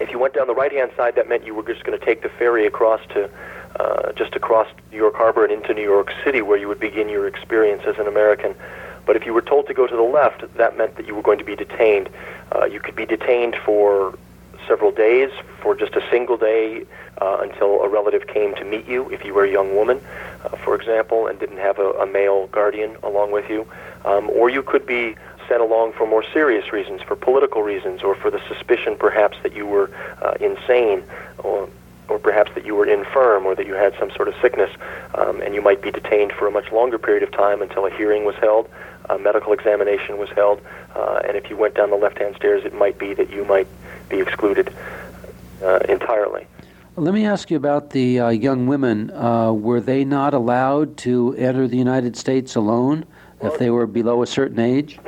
If 0.00 0.10
you 0.10 0.18
went 0.18 0.34
down 0.34 0.46
the 0.46 0.54
right-hand 0.54 0.92
side, 0.96 1.16
that 1.16 1.28
meant 1.28 1.44
you 1.44 1.54
were 1.54 1.62
just 1.62 1.84
going 1.84 1.98
to 1.98 2.04
take 2.04 2.22
the 2.22 2.28
ferry 2.30 2.66
across 2.66 3.04
to 3.08 3.30
uh, 3.78 4.12
just 4.12 4.34
across 4.34 4.68
New 4.90 4.98
York 4.98 5.14
Harbor 5.14 5.44
and 5.44 5.52
into 5.52 5.74
New 5.74 5.82
York 5.82 6.12
City, 6.24 6.42
where 6.42 6.58
you 6.58 6.68
would 6.68 6.80
begin 6.80 7.08
your 7.08 7.26
experience 7.26 7.82
as 7.86 7.98
an 7.98 8.06
American. 8.06 8.54
But 9.06 9.16
if 9.16 9.26
you 9.26 9.32
were 9.34 9.42
told 9.42 9.66
to 9.66 9.74
go 9.74 9.86
to 9.86 9.96
the 9.96 10.02
left, 10.02 10.42
that 10.56 10.76
meant 10.76 10.96
that 10.96 11.06
you 11.06 11.14
were 11.14 11.22
going 11.22 11.38
to 11.38 11.44
be 11.44 11.56
detained. 11.56 12.08
Uh, 12.54 12.66
you 12.66 12.80
could 12.80 12.94
be 12.94 13.06
detained 13.06 13.56
for 13.64 14.16
several 14.66 14.90
days, 14.90 15.30
for 15.60 15.74
just 15.74 15.94
a 15.94 16.02
single 16.10 16.36
day, 16.36 16.84
uh, 17.20 17.38
until 17.40 17.82
a 17.82 17.88
relative 17.88 18.26
came 18.26 18.54
to 18.56 18.64
meet 18.64 18.86
you. 18.86 19.08
If 19.10 19.24
you 19.24 19.34
were 19.34 19.44
a 19.44 19.50
young 19.50 19.74
woman, 19.74 20.00
uh, 20.44 20.56
for 20.56 20.74
example, 20.74 21.26
and 21.26 21.38
didn't 21.38 21.58
have 21.58 21.78
a, 21.78 21.90
a 21.92 22.06
male 22.06 22.46
guardian 22.48 22.96
along 23.02 23.32
with 23.32 23.48
you, 23.48 23.66
um, 24.04 24.30
or 24.30 24.50
you 24.50 24.62
could 24.62 24.86
be 24.86 25.14
sent 25.48 25.60
along 25.60 25.92
for 25.92 26.06
more 26.06 26.24
serious 26.32 26.72
reasons, 26.72 27.02
for 27.02 27.16
political 27.16 27.62
reasons, 27.62 28.02
or 28.02 28.14
for 28.14 28.30
the 28.30 28.40
suspicion 28.48 28.96
perhaps 28.96 29.36
that 29.42 29.54
you 29.54 29.66
were 29.66 29.90
uh, 30.22 30.34
insane, 30.40 31.02
or 31.38 31.68
or 32.12 32.18
perhaps 32.18 32.52
that 32.54 32.66
you 32.66 32.74
were 32.74 32.86
infirm 32.86 33.46
or 33.46 33.54
that 33.54 33.66
you 33.66 33.72
had 33.72 33.94
some 33.98 34.10
sort 34.10 34.28
of 34.28 34.34
sickness, 34.42 34.70
um, 35.14 35.40
and 35.40 35.54
you 35.54 35.62
might 35.62 35.80
be 35.80 35.90
detained 35.90 36.30
for 36.32 36.46
a 36.46 36.50
much 36.50 36.70
longer 36.70 36.98
period 36.98 37.22
of 37.22 37.30
time 37.32 37.62
until 37.62 37.86
a 37.86 37.90
hearing 37.90 38.24
was 38.24 38.34
held, 38.36 38.68
a 39.08 39.18
medical 39.18 39.52
examination 39.54 40.18
was 40.18 40.28
held, 40.30 40.60
uh, 40.94 41.22
and 41.26 41.38
if 41.38 41.48
you 41.48 41.56
went 41.56 41.74
down 41.74 41.88
the 41.88 41.96
left-hand 41.96 42.36
stairs, 42.36 42.64
it 42.66 42.74
might 42.74 42.98
be 42.98 43.14
that 43.14 43.30
you 43.30 43.46
might 43.46 43.66
be 44.10 44.20
excluded 44.20 44.72
uh, 45.62 45.78
entirely. 45.88 46.46
Let 46.96 47.14
me 47.14 47.24
ask 47.24 47.50
you 47.50 47.56
about 47.56 47.90
the 47.90 48.20
uh, 48.20 48.28
young 48.28 48.66
women. 48.66 49.10
Uh, 49.10 49.52
were 49.52 49.80
they 49.80 50.04
not 50.04 50.34
allowed 50.34 50.98
to 50.98 51.34
enter 51.38 51.66
the 51.66 51.78
United 51.78 52.18
States 52.18 52.54
alone 52.54 53.06
if 53.40 53.58
they 53.58 53.70
were 53.70 53.86
below 53.86 54.22
a 54.22 54.26
certain 54.26 54.58
age? 54.58 54.98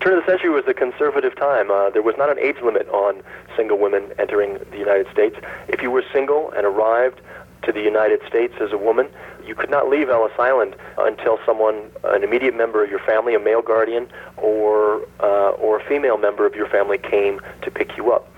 Turn 0.00 0.18
of 0.18 0.24
the 0.24 0.30
century 0.30 0.50
was 0.50 0.64
a 0.66 0.74
conservative 0.74 1.34
time. 1.36 1.70
Uh, 1.70 1.90
there 1.90 2.02
was 2.02 2.14
not 2.16 2.30
an 2.30 2.38
age 2.38 2.56
limit 2.62 2.88
on 2.88 3.22
single 3.56 3.78
women 3.78 4.12
entering 4.18 4.58
the 4.70 4.78
United 4.78 5.06
States. 5.12 5.36
If 5.68 5.82
you 5.82 5.90
were 5.90 6.04
single 6.12 6.50
and 6.52 6.66
arrived 6.66 7.20
to 7.62 7.72
the 7.72 7.80
United 7.80 8.20
States 8.28 8.54
as 8.60 8.72
a 8.72 8.78
woman, 8.78 9.08
you 9.46 9.54
could 9.54 9.70
not 9.70 9.88
leave 9.88 10.08
Ellis 10.08 10.32
Island 10.38 10.76
until 10.98 11.38
someone, 11.46 11.90
an 12.04 12.22
immediate 12.22 12.54
member 12.54 12.84
of 12.84 12.90
your 12.90 12.98
family, 12.98 13.34
a 13.34 13.40
male 13.40 13.62
guardian, 13.62 14.08
or 14.36 15.02
uh, 15.20 15.50
or 15.50 15.80
a 15.80 15.84
female 15.84 16.18
member 16.18 16.46
of 16.46 16.54
your 16.54 16.68
family 16.68 16.98
came 16.98 17.40
to 17.62 17.70
pick 17.70 17.96
you 17.96 18.12
up 18.12 18.28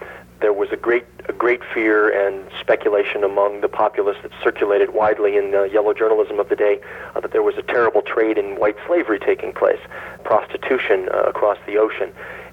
there 0.40 0.52
was 0.52 0.68
a 0.70 0.76
great 0.76 1.04
a 1.28 1.32
great 1.32 1.60
fear 1.74 2.08
and 2.08 2.48
speculation 2.60 3.24
among 3.24 3.60
the 3.60 3.68
populace 3.68 4.16
that 4.22 4.30
circulated 4.42 4.94
widely 4.94 5.36
in 5.36 5.50
the 5.50 5.64
yellow 5.72 5.92
journalism 5.92 6.38
of 6.38 6.48
the 6.48 6.56
day 6.56 6.78
uh, 7.14 7.20
that 7.20 7.32
there 7.32 7.42
was 7.42 7.56
a 7.56 7.62
terrible 7.62 8.02
trade 8.02 8.38
in 8.38 8.58
white 8.60 8.76
slavery 8.86 9.18
taking 9.18 9.52
place, 9.52 9.80
prostitution 10.24 11.08
uh, 11.12 11.22
across 11.22 11.58
the 11.66 11.76
ocean, 11.76 12.12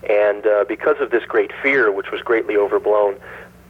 and 0.09 0.47
uh, 0.47 0.65
because 0.67 0.97
of 0.99 1.11
this 1.11 1.23
great 1.25 1.51
fear, 1.61 1.91
which 1.91 2.11
was 2.11 2.21
greatly 2.21 2.57
overblown, 2.57 3.15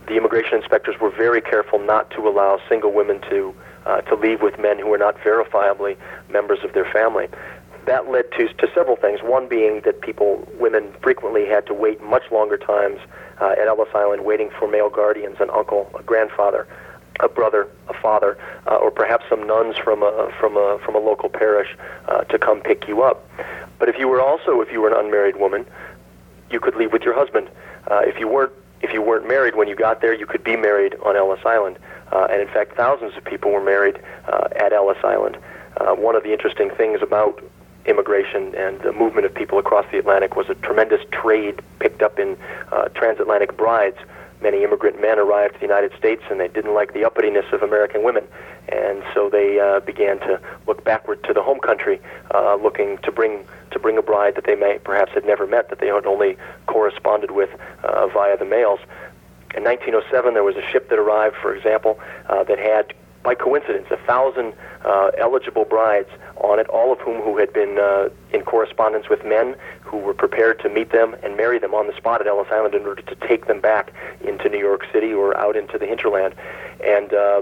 the 0.07 0.15
immigration 0.15 0.55
inspectors 0.55 0.99
were 0.99 1.09
very 1.09 1.41
careful 1.41 1.79
not 1.79 2.09
to 2.11 2.27
allow 2.27 2.59
single 2.69 2.91
women 2.91 3.19
to 3.29 3.53
uh, 3.85 3.99
to 4.01 4.15
leave 4.15 4.41
with 4.41 4.57
men 4.59 4.79
who 4.79 4.87
were 4.87 4.97
not 4.97 5.17
verifiably 5.17 5.97
members 6.29 6.59
of 6.63 6.71
their 6.73 6.85
family 6.85 7.27
that 7.85 8.09
led 8.09 8.31
to, 8.33 8.47
to 8.53 8.67
several 8.73 8.95
things. 8.95 9.21
One 9.21 9.47
being 9.47 9.81
that 9.81 10.01
people, 10.01 10.47
women, 10.59 10.93
frequently 11.01 11.45
had 11.45 11.65
to 11.67 11.73
wait 11.73 12.01
much 12.01 12.23
longer 12.31 12.57
times 12.57 12.99
uh, 13.41 13.55
at 13.59 13.67
Ellis 13.67 13.89
Island 13.93 14.25
waiting 14.25 14.49
for 14.57 14.67
male 14.67 14.89
guardians, 14.89 15.37
an 15.39 15.49
uncle, 15.49 15.89
a 15.97 16.03
grandfather, 16.03 16.67
a 17.19 17.27
brother, 17.27 17.67
a 17.87 17.93
father, 17.93 18.37
uh, 18.67 18.75
or 18.75 18.91
perhaps 18.91 19.25
some 19.29 19.45
nuns 19.45 19.77
from 19.77 20.03
a 20.03 20.31
from 20.39 20.57
a 20.57 20.79
from 20.83 20.95
a 20.95 20.99
local 20.99 21.29
parish 21.29 21.75
uh, 22.07 22.23
to 22.25 22.39
come 22.39 22.61
pick 22.61 22.87
you 22.87 23.03
up. 23.03 23.27
But 23.79 23.89
if 23.89 23.97
you 23.97 24.07
were 24.07 24.21
also 24.21 24.61
if 24.61 24.71
you 24.71 24.81
were 24.81 24.89
an 24.89 25.05
unmarried 25.05 25.35
woman, 25.35 25.65
you 26.49 26.59
could 26.59 26.75
leave 26.75 26.91
with 26.91 27.03
your 27.03 27.13
husband. 27.13 27.49
Uh, 27.89 28.01
if 28.05 28.19
you 28.19 28.27
weren't 28.27 28.53
if 28.81 28.91
you 28.91 29.01
weren't 29.01 29.27
married 29.27 29.55
when 29.55 29.67
you 29.67 29.75
got 29.75 30.01
there, 30.01 30.13
you 30.13 30.25
could 30.25 30.43
be 30.43 30.55
married 30.55 30.95
on 31.05 31.15
Ellis 31.15 31.39
Island. 31.45 31.77
Uh, 32.11 32.27
and 32.29 32.41
in 32.41 32.47
fact, 32.47 32.75
thousands 32.75 33.15
of 33.17 33.23
people 33.23 33.51
were 33.51 33.63
married 33.63 33.99
uh, 34.27 34.49
at 34.55 34.73
Ellis 34.73 34.97
Island. 35.03 35.37
Uh, 35.77 35.95
one 35.95 36.15
of 36.15 36.23
the 36.23 36.31
interesting 36.31 36.69
things 36.69 37.01
about 37.01 37.41
immigration 37.85 38.53
and 38.55 38.79
the 38.81 38.93
movement 38.93 39.25
of 39.25 39.33
people 39.33 39.59
across 39.59 39.85
the 39.91 39.97
Atlantic 39.97 40.35
was 40.35 40.49
a 40.49 40.55
tremendous 40.55 41.01
trade 41.11 41.61
picked 41.79 42.01
up 42.01 42.19
in 42.19 42.37
uh, 42.71 42.89
transatlantic 42.89 43.57
brides. 43.57 43.97
Many 44.41 44.63
immigrant 44.63 45.01
men 45.01 45.19
arrived 45.19 45.55
to 45.55 45.59
the 45.59 45.65
United 45.65 45.93
States 45.97 46.21
and 46.29 46.39
they 46.39 46.47
didn't 46.47 46.73
like 46.73 46.93
the 46.93 47.01
uppityness 47.01 47.51
of 47.53 47.61
American 47.61 48.03
women. 48.03 48.25
And 48.69 49.03
so 49.13 49.29
they 49.29 49.59
uh, 49.59 49.79
began 49.81 50.19
to 50.19 50.39
look 50.67 50.83
backward 50.83 51.23
to 51.25 51.33
the 51.33 51.41
home 51.41 51.59
country, 51.59 52.01
uh, 52.33 52.55
looking 52.55 52.97
to 52.99 53.11
bring 53.11 53.45
to 53.71 53.79
bring 53.79 53.97
a 53.97 54.01
bride 54.01 54.35
that 54.35 54.45
they 54.45 54.55
may 54.55 54.79
perhaps 54.83 55.11
had 55.13 55.25
never 55.25 55.47
met, 55.47 55.69
that 55.69 55.79
they 55.79 55.87
had 55.87 56.05
only 56.05 56.37
corresponded 56.67 57.31
with 57.31 57.49
uh, 57.83 58.07
via 58.07 58.37
the 58.37 58.45
mails. 58.45 58.79
In 59.55 59.63
1907, 59.63 60.33
there 60.33 60.43
was 60.43 60.55
a 60.55 60.61
ship 60.61 60.89
that 60.89 60.99
arrived, 60.99 61.35
for 61.35 61.55
example, 61.55 61.99
uh, 62.27 62.43
that 62.43 62.59
had 62.59 62.93
by 63.23 63.35
coincidence, 63.35 63.87
a 63.89 63.97
thousand 64.05 64.53
uh, 64.83 65.11
eligible 65.17 65.65
brides 65.65 66.09
on 66.37 66.59
it, 66.59 66.67
all 66.67 66.91
of 66.91 66.99
whom 66.99 67.21
who 67.21 67.37
had 67.37 67.53
been 67.53 67.79
uh, 67.79 68.09
in 68.33 68.41
correspondence 68.43 69.09
with 69.09 69.23
men 69.25 69.55
who 69.81 69.97
were 69.97 70.13
prepared 70.13 70.59
to 70.59 70.69
meet 70.69 70.91
them 70.91 71.15
and 71.23 71.37
marry 71.37 71.57
them 71.57 71.73
on 71.73 71.87
the 71.87 71.95
spot 71.95 72.19
at 72.19 72.27
Ellis 72.27 72.47
Island 72.51 72.75
in 72.75 72.85
order 72.85 73.01
to 73.01 73.15
take 73.27 73.47
them 73.47 73.61
back 73.61 73.93
into 74.21 74.49
New 74.49 74.59
York 74.59 74.85
City 74.91 75.13
or 75.13 75.37
out 75.37 75.55
into 75.55 75.77
the 75.77 75.85
hinterland. 75.85 76.35
And 76.83 77.13
uh, 77.13 77.41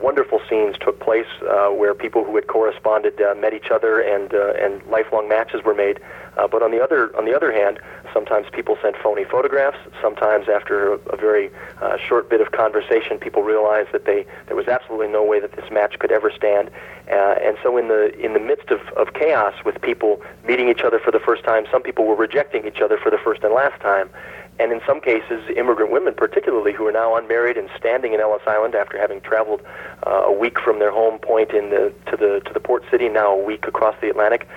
wonderful 0.00 0.40
scenes 0.48 0.76
took 0.78 1.00
place 1.00 1.26
uh, 1.42 1.68
where 1.68 1.94
people 1.94 2.24
who 2.24 2.34
had 2.34 2.46
corresponded 2.46 3.20
uh, 3.20 3.34
met 3.34 3.54
each 3.54 3.70
other 3.70 4.00
and 4.00 4.34
uh, 4.34 4.52
and 4.54 4.82
lifelong 4.86 5.28
matches 5.28 5.62
were 5.64 5.74
made. 5.74 6.00
Uh, 6.36 6.48
but 6.48 6.62
on 6.62 6.70
the 6.70 6.82
other 6.82 7.16
on 7.16 7.24
the 7.24 7.34
other 7.34 7.52
hand, 7.52 7.78
sometimes 8.12 8.46
people 8.52 8.76
sent 8.82 8.96
phony 8.96 9.24
photographs. 9.24 9.78
Sometimes 10.02 10.48
after 10.48 10.94
a, 10.94 10.98
a 11.10 11.16
very 11.16 11.50
uh, 11.80 11.96
short 11.96 12.28
bit 12.28 12.40
of 12.40 12.52
conversation, 12.52 13.18
people 13.18 13.42
realized 13.42 13.92
that 13.92 14.04
they 14.04 14.26
there 14.46 14.56
was 14.56 14.68
absolutely 14.68 15.08
no 15.08 15.22
way 15.22 15.40
that 15.40 15.52
this 15.52 15.70
match 15.70 15.98
could 15.98 16.12
ever 16.12 16.30
stand. 16.30 16.70
And 17.06 17.58
so 17.62 17.76
in 17.76 17.88
the 17.88 18.18
in 18.18 18.32
the 18.32 18.40
midst 18.40 18.70
of, 18.70 18.80
of 18.96 19.12
chaos, 19.14 19.54
with 19.64 19.80
people 19.80 20.22
meeting 20.44 20.68
each 20.68 20.80
other 20.80 20.98
for 20.98 21.10
the 21.10 21.20
first 21.20 21.44
time, 21.44 21.66
some 21.70 21.82
people 21.82 22.06
were 22.06 22.16
rejecting 22.16 22.66
each 22.66 22.80
other 22.80 22.96
for 22.96 23.10
the 23.10 23.18
first 23.18 23.42
and 23.44 23.52
last 23.54 23.80
time. 23.80 24.08
And 24.58 24.72
in 24.72 24.80
some 24.86 25.00
cases, 25.00 25.42
immigrant 25.56 25.90
women, 25.90 26.14
particularly 26.14 26.72
who 26.72 26.86
are 26.86 26.92
now 26.92 27.16
unmarried 27.16 27.56
and 27.56 27.68
standing 27.76 28.14
in 28.14 28.20
Ellis 28.20 28.42
Island 28.46 28.74
after 28.74 28.96
having 28.98 29.20
traveled 29.20 29.62
uh, 30.06 30.22
a 30.26 30.32
week 30.32 30.60
from 30.60 30.78
their 30.78 30.92
home 30.92 31.18
point 31.18 31.50
in 31.50 31.70
the, 31.70 31.92
to 32.10 32.16
the 32.16 32.40
to 32.46 32.52
the 32.52 32.60
port 32.60 32.84
city, 32.90 33.08
now 33.08 33.32
a 33.32 33.42
week 33.42 33.66
across 33.66 33.96
the 34.00 34.08
Atlantic, 34.08 34.48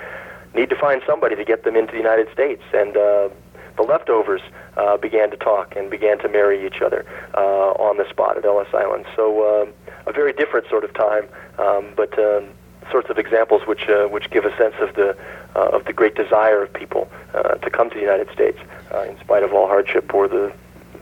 need 0.54 0.70
to 0.70 0.76
find 0.76 1.02
somebody 1.08 1.36
to 1.36 1.44
get 1.44 1.64
them 1.64 1.76
into 1.76 1.92
the 1.94 1.98
United 1.98 2.32
States. 2.32 2.62
And 2.74 2.96
uh, 2.96 3.30
the 3.76 3.84
leftovers 3.84 4.42
uh, 4.76 4.98
began 4.98 5.32
to 5.32 5.38
talk 5.38 5.76
and 5.76 5.90
began 5.90 6.20
to 6.20 6.30
marry 6.30 6.66
each 6.66 6.82
other 6.82 7.06
uh, 7.34 7.72
on 7.74 7.98
the 7.98 8.08
spot 8.10 8.38
at 8.38 8.46
Ellis 8.46 8.68
Island. 8.74 9.06
So 9.16 9.42
uh, 9.42 9.92
a 10.10 10.14
very 10.14 10.34
different 10.34 10.68
sort 10.70 10.84
of 10.84 10.94
time, 10.94 11.28
um, 11.58 11.94
but 11.96 12.18
um, 12.20 12.50
sorts 12.91 13.10
of 13.10 13.17
examples 13.17 13.62
which 13.67 13.88
uh, 13.89 14.08
which 14.08 14.30
give 14.30 14.45
a 14.45 14.56
sense 14.58 14.76
of 14.80 14.95
the 14.95 15.17
uh, 15.56 15.69
of 15.69 15.86
the 15.86 15.93
great 15.93 16.15
desire 16.15 16.63
of 16.63 16.73
people 16.73 17.10
uh, 17.34 17.56
to 17.56 17.69
come 17.69 17.89
to 17.89 17.95
the 17.95 18.02
United 18.02 18.30
States 18.32 18.60
uh, 18.93 19.02
in 19.02 19.17
spite 19.19 19.43
of 19.43 19.54
all 19.54 19.67
hardship 19.67 20.13
or 20.13 20.28
the 20.28 20.52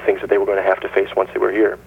things 0.06 0.22
that 0.22 0.30
they 0.30 0.38
were 0.38 0.46
going 0.46 0.58
to 0.58 0.64
have 0.64 0.80
to 0.82 0.90
face 0.90 1.10
once 1.16 1.30
they 1.34 1.40
were 1.40 1.52
here. 1.52 1.78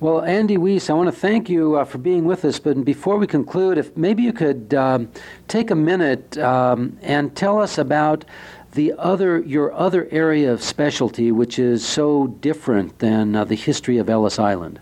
Well, 0.00 0.22
Andy 0.22 0.56
Weiss, 0.56 0.90
I 0.90 0.92
want 0.92 1.12
to 1.12 1.20
thank 1.20 1.48
you 1.48 1.74
uh, 1.74 1.84
for 1.84 1.98
being 1.98 2.24
with 2.24 2.44
us. 2.44 2.60
But 2.60 2.84
before 2.84 3.16
we 3.18 3.26
conclude, 3.26 3.78
if 3.78 3.96
maybe 3.96 4.22
you 4.22 4.32
could 4.32 4.72
um, 4.72 5.10
take 5.48 5.72
a 5.72 5.74
minute 5.74 6.38
um, 6.38 6.96
and 7.02 7.34
tell 7.34 7.60
us 7.60 7.78
about 7.78 8.24
the 8.72 8.92
other 8.96 9.40
your 9.40 9.72
other 9.72 10.06
area 10.12 10.52
of 10.52 10.62
specialty, 10.62 11.32
which 11.32 11.58
is 11.58 11.84
so 11.84 12.28
different 12.40 13.00
than 13.00 13.34
uh, 13.34 13.44
the 13.44 13.56
history 13.56 13.98
of 13.98 14.08
Ellis 14.08 14.38
Island. 14.38 14.78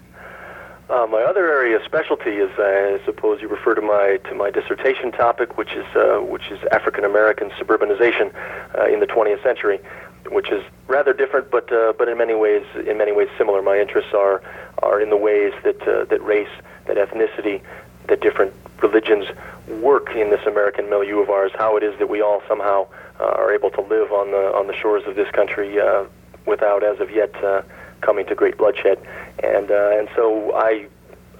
Uh, 0.88 1.04
my 1.04 1.20
other 1.22 1.50
area 1.50 1.76
of 1.76 1.82
specialty 1.82 2.36
is, 2.36 2.50
uh, 2.60 2.62
I 2.62 3.04
suppose, 3.04 3.42
you 3.42 3.48
refer 3.48 3.74
to 3.74 3.82
my 3.82 4.18
to 4.28 4.34
my 4.36 4.52
dissertation 4.52 5.10
topic, 5.10 5.58
which 5.58 5.72
is 5.72 5.84
uh, 5.96 6.18
which 6.18 6.48
is 6.52 6.60
African 6.70 7.04
American 7.04 7.50
suburbanization 7.50 8.32
uh, 8.78 8.84
in 8.84 9.00
the 9.00 9.06
20th 9.06 9.42
century, 9.42 9.80
which 10.30 10.52
is 10.52 10.62
rather 10.86 11.12
different, 11.12 11.50
but 11.50 11.72
uh, 11.72 11.92
but 11.98 12.08
in 12.08 12.16
many 12.16 12.34
ways 12.34 12.64
in 12.86 12.98
many 12.98 13.10
ways 13.10 13.28
similar. 13.36 13.62
My 13.62 13.80
interests 13.80 14.14
are 14.14 14.40
are 14.80 15.00
in 15.00 15.10
the 15.10 15.16
ways 15.16 15.52
that 15.64 15.82
uh, 15.88 16.04
that 16.04 16.22
race, 16.22 16.54
that 16.84 16.96
ethnicity, 16.96 17.62
that 18.06 18.20
different 18.20 18.52
religions 18.80 19.26
work 19.80 20.14
in 20.14 20.30
this 20.30 20.46
American 20.46 20.88
milieu 20.88 21.18
of 21.18 21.30
ours. 21.30 21.50
How 21.58 21.76
it 21.76 21.82
is 21.82 21.98
that 21.98 22.08
we 22.08 22.22
all 22.22 22.42
somehow 22.46 22.86
are 23.18 23.52
able 23.52 23.70
to 23.70 23.80
live 23.80 24.12
on 24.12 24.30
the 24.30 24.54
on 24.54 24.68
the 24.68 24.74
shores 24.74 25.02
of 25.08 25.16
this 25.16 25.30
country 25.32 25.80
without, 26.46 26.84
as 26.84 27.00
of 27.00 27.10
yet 27.10 27.34
coming 28.00 28.26
to 28.26 28.34
great 28.34 28.56
bloodshed. 28.56 28.98
And 29.42 29.70
uh, 29.70 29.90
and 29.98 30.08
so 30.14 30.54
I 30.54 30.86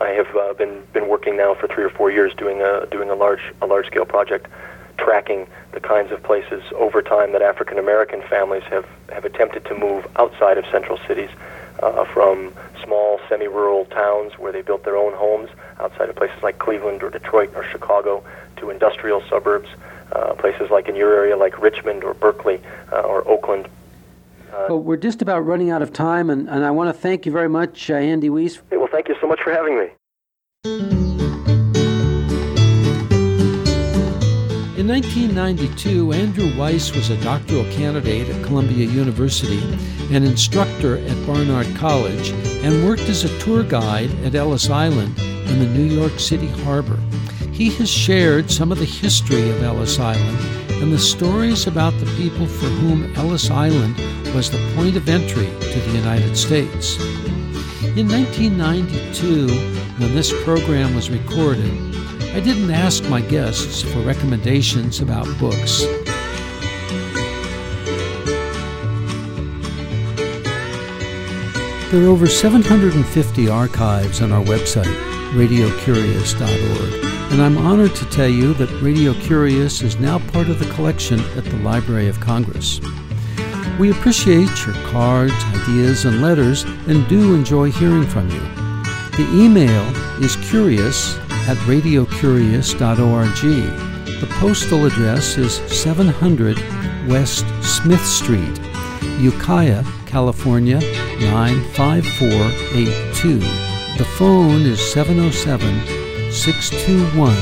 I 0.01 0.09
have 0.11 0.35
uh, 0.37 0.53
been 0.55 0.83
been 0.93 1.09
working 1.09 1.37
now 1.37 1.55
for 1.55 1.69
three 1.69 1.85
or 1.85 1.91
four 1.91 2.11
years 2.11 2.35
doing 2.35 2.61
a 2.61 2.87
doing 2.91 3.11
a 3.11 3.15
large 3.15 3.43
a 3.63 3.67
large 3.67 3.87
scale 3.87 4.05
project 4.05 4.47
tracking 4.99 5.47
the 5.73 5.81
kinds 5.81 6.11
of 6.11 6.23
places 6.23 6.63
over 6.75 7.03
time 7.03 7.33
that 7.33 7.43
African 7.43 7.79
American 7.79 8.23
families 8.23 8.63
have, 8.65 8.87
have 9.11 9.25
attempted 9.25 9.65
to 9.67 9.75
move 9.75 10.07
outside 10.17 10.59
of 10.59 10.65
central 10.67 10.99
cities 11.07 11.31
uh, 11.83 12.05
from 12.05 12.53
small 12.83 13.21
semi-rural 13.29 13.85
towns 13.87 14.39
where 14.39 14.53
they 14.53 14.63
built 14.63 14.85
their 14.85 14.97
own 14.97 15.13
homes 15.13 15.51
outside 15.81 16.09
of 16.09 16.17
places 16.17 16.43
like 16.43 16.59
Cleveland 16.59 17.03
or 17.03 17.11
Detroit 17.11 17.51
or 17.55 17.65
Chicago 17.65 18.25
to 18.57 18.71
industrial 18.71 19.23
suburbs, 19.29 19.69
uh, 20.13 20.35
places 20.35 20.71
like 20.71 20.89
in 20.89 20.97
your 20.97 21.13
area 21.13 21.37
like 21.37 21.61
Richmond 21.61 22.05
or 22.05 22.15
Berkeley 22.15 22.61
uh, 22.93 23.01
or 23.01 23.27
Oakland 23.29 23.69
uh, 24.57 24.67
well, 24.69 24.79
we're 24.79 24.97
just 24.97 25.23
about 25.23 25.41
running 25.41 25.71
out 25.71 25.83
of 25.83 25.93
time, 25.93 26.31
and, 26.31 26.49
and 26.49 26.65
I 26.65 26.71
want 26.71 26.89
to 26.89 26.99
thank 26.99 27.27
you 27.27 27.33
very 27.33 27.49
much, 27.49 27.91
uh, 27.91 27.95
Andy 27.95 28.31
Weiss. 28.31 28.57
Hey, 28.71 28.77
well, 28.77 28.89
thank 28.91 29.09
you 29.09 29.15
so 29.21 29.27
much 29.27 29.41
for 29.43 29.53
having 29.53 29.79
me. 29.79 29.89
In 34.79 34.89
1992, 34.89 36.13
Andrew 36.13 36.57
Weiss 36.57 36.95
was 36.95 37.11
a 37.11 37.21
doctoral 37.23 37.65
candidate 37.73 38.29
at 38.29 38.45
Columbia 38.45 38.87
University, 38.87 39.61
an 40.15 40.23
instructor 40.23 40.99
at 40.99 41.27
Barnard 41.27 41.67
College, 41.77 42.31
and 42.63 42.85
worked 42.85 43.09
as 43.09 43.25
a 43.25 43.39
tour 43.41 43.63
guide 43.63 44.11
at 44.25 44.35
Ellis 44.35 44.71
Island 44.71 45.19
in 45.19 45.59
the 45.59 45.67
New 45.67 45.85
York 45.85 46.19
City 46.19 46.49
harbor. 46.49 46.99
He 47.53 47.71
has 47.71 47.91
shared 47.91 48.51
some 48.51 48.71
of 48.73 48.79
the 48.79 48.85
history 48.85 49.51
of 49.51 49.63
Ellis 49.63 49.99
Island 49.99 50.66
and 50.83 50.93
the 50.93 50.99
stories 50.99 51.67
about 51.67 51.93
the 51.99 52.07
people 52.17 52.47
for 52.47 52.67
whom 52.67 53.15
Ellis 53.17 53.51
Island 53.51 53.97
was 54.35 54.51
the 54.51 54.73
point 54.75 54.97
of 54.97 55.09
entry 55.09 55.47
to 55.47 55.81
the 55.81 55.93
United 55.93 56.37
States. 56.37 56.99
In 57.97 58.09
1992, 58.09 59.49
when 59.99 60.15
this 60.15 60.33
program 60.45 60.95
was 60.95 61.09
recorded, 61.09 61.73
I 62.35 62.41
didn't 62.41 62.71
ask 62.71 63.03
my 63.05 63.23
guests 63.23 63.81
for 63.83 64.01
recommendations 64.01 65.01
about 65.01 65.27
books. 65.39 65.81
There 71.91 72.05
are 72.05 72.09
over 72.09 72.27
750 72.27 73.49
archives 73.49 74.21
on 74.21 74.33
our 74.33 74.45
website, 74.45 74.95
radiocurious.org 75.33 77.06
and 77.31 77.41
I'm 77.43 77.59
honored 77.59 77.95
to 77.97 78.09
tell 78.11 78.29
you 78.29 78.55
that 78.55 78.71
Radio 78.81 79.13
Curious 79.15 79.83
is 79.83 79.99
now 79.99 80.19
part 80.19 80.49
of 80.49 80.59
the 80.59 80.73
collection 80.75 81.21
at 81.37 81.45
the 81.45 81.57
Library 81.57 82.09
of 82.09 82.21
Congress. 82.21 82.81
We 83.79 83.91
appreciate 83.91 84.65
your 84.65 84.77
cards, 84.87 85.35
ideas, 85.55 86.05
and 86.05 86.23
letters 86.23 86.63
and 86.87 87.09
do 87.09 87.35
enjoy 87.35 87.73
hearing 87.73 88.07
from 88.07 88.31
you. 88.31 88.41
The 89.17 89.29
email 89.35 89.83
is 90.23 90.37
curious 90.49 91.19
at 91.49 91.57
radiocurious.org. 91.67 93.43
The 94.21 94.29
postal 94.39 94.87
address 94.87 95.37
is 95.37 95.57
700 95.81 96.57
West 97.09 97.45
Smith 97.63 98.05
Street, 98.05 98.61
Ukiah, 99.19 99.85
California 100.07 100.81
95482. 101.21 103.41
The 103.99 104.05
phone 104.17 104.63
is 104.63 104.81
707 104.93 106.06
621 106.37 107.35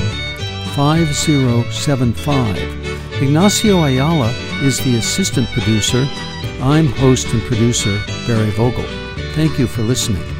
5075. 0.74 3.22
Ignacio 3.22 3.82
Ayala 3.82 4.30
is 4.62 4.78
the 4.84 4.96
assistant 4.96 5.48
producer. 5.48 6.06
I'm 6.60 6.86
host 6.86 7.32
and 7.32 7.42
producer 7.42 8.00
Barry 8.26 8.50
Vogel. 8.50 8.84
Thank 9.34 9.58
you 9.58 9.66
for 9.66 9.82
listening. 9.82 10.33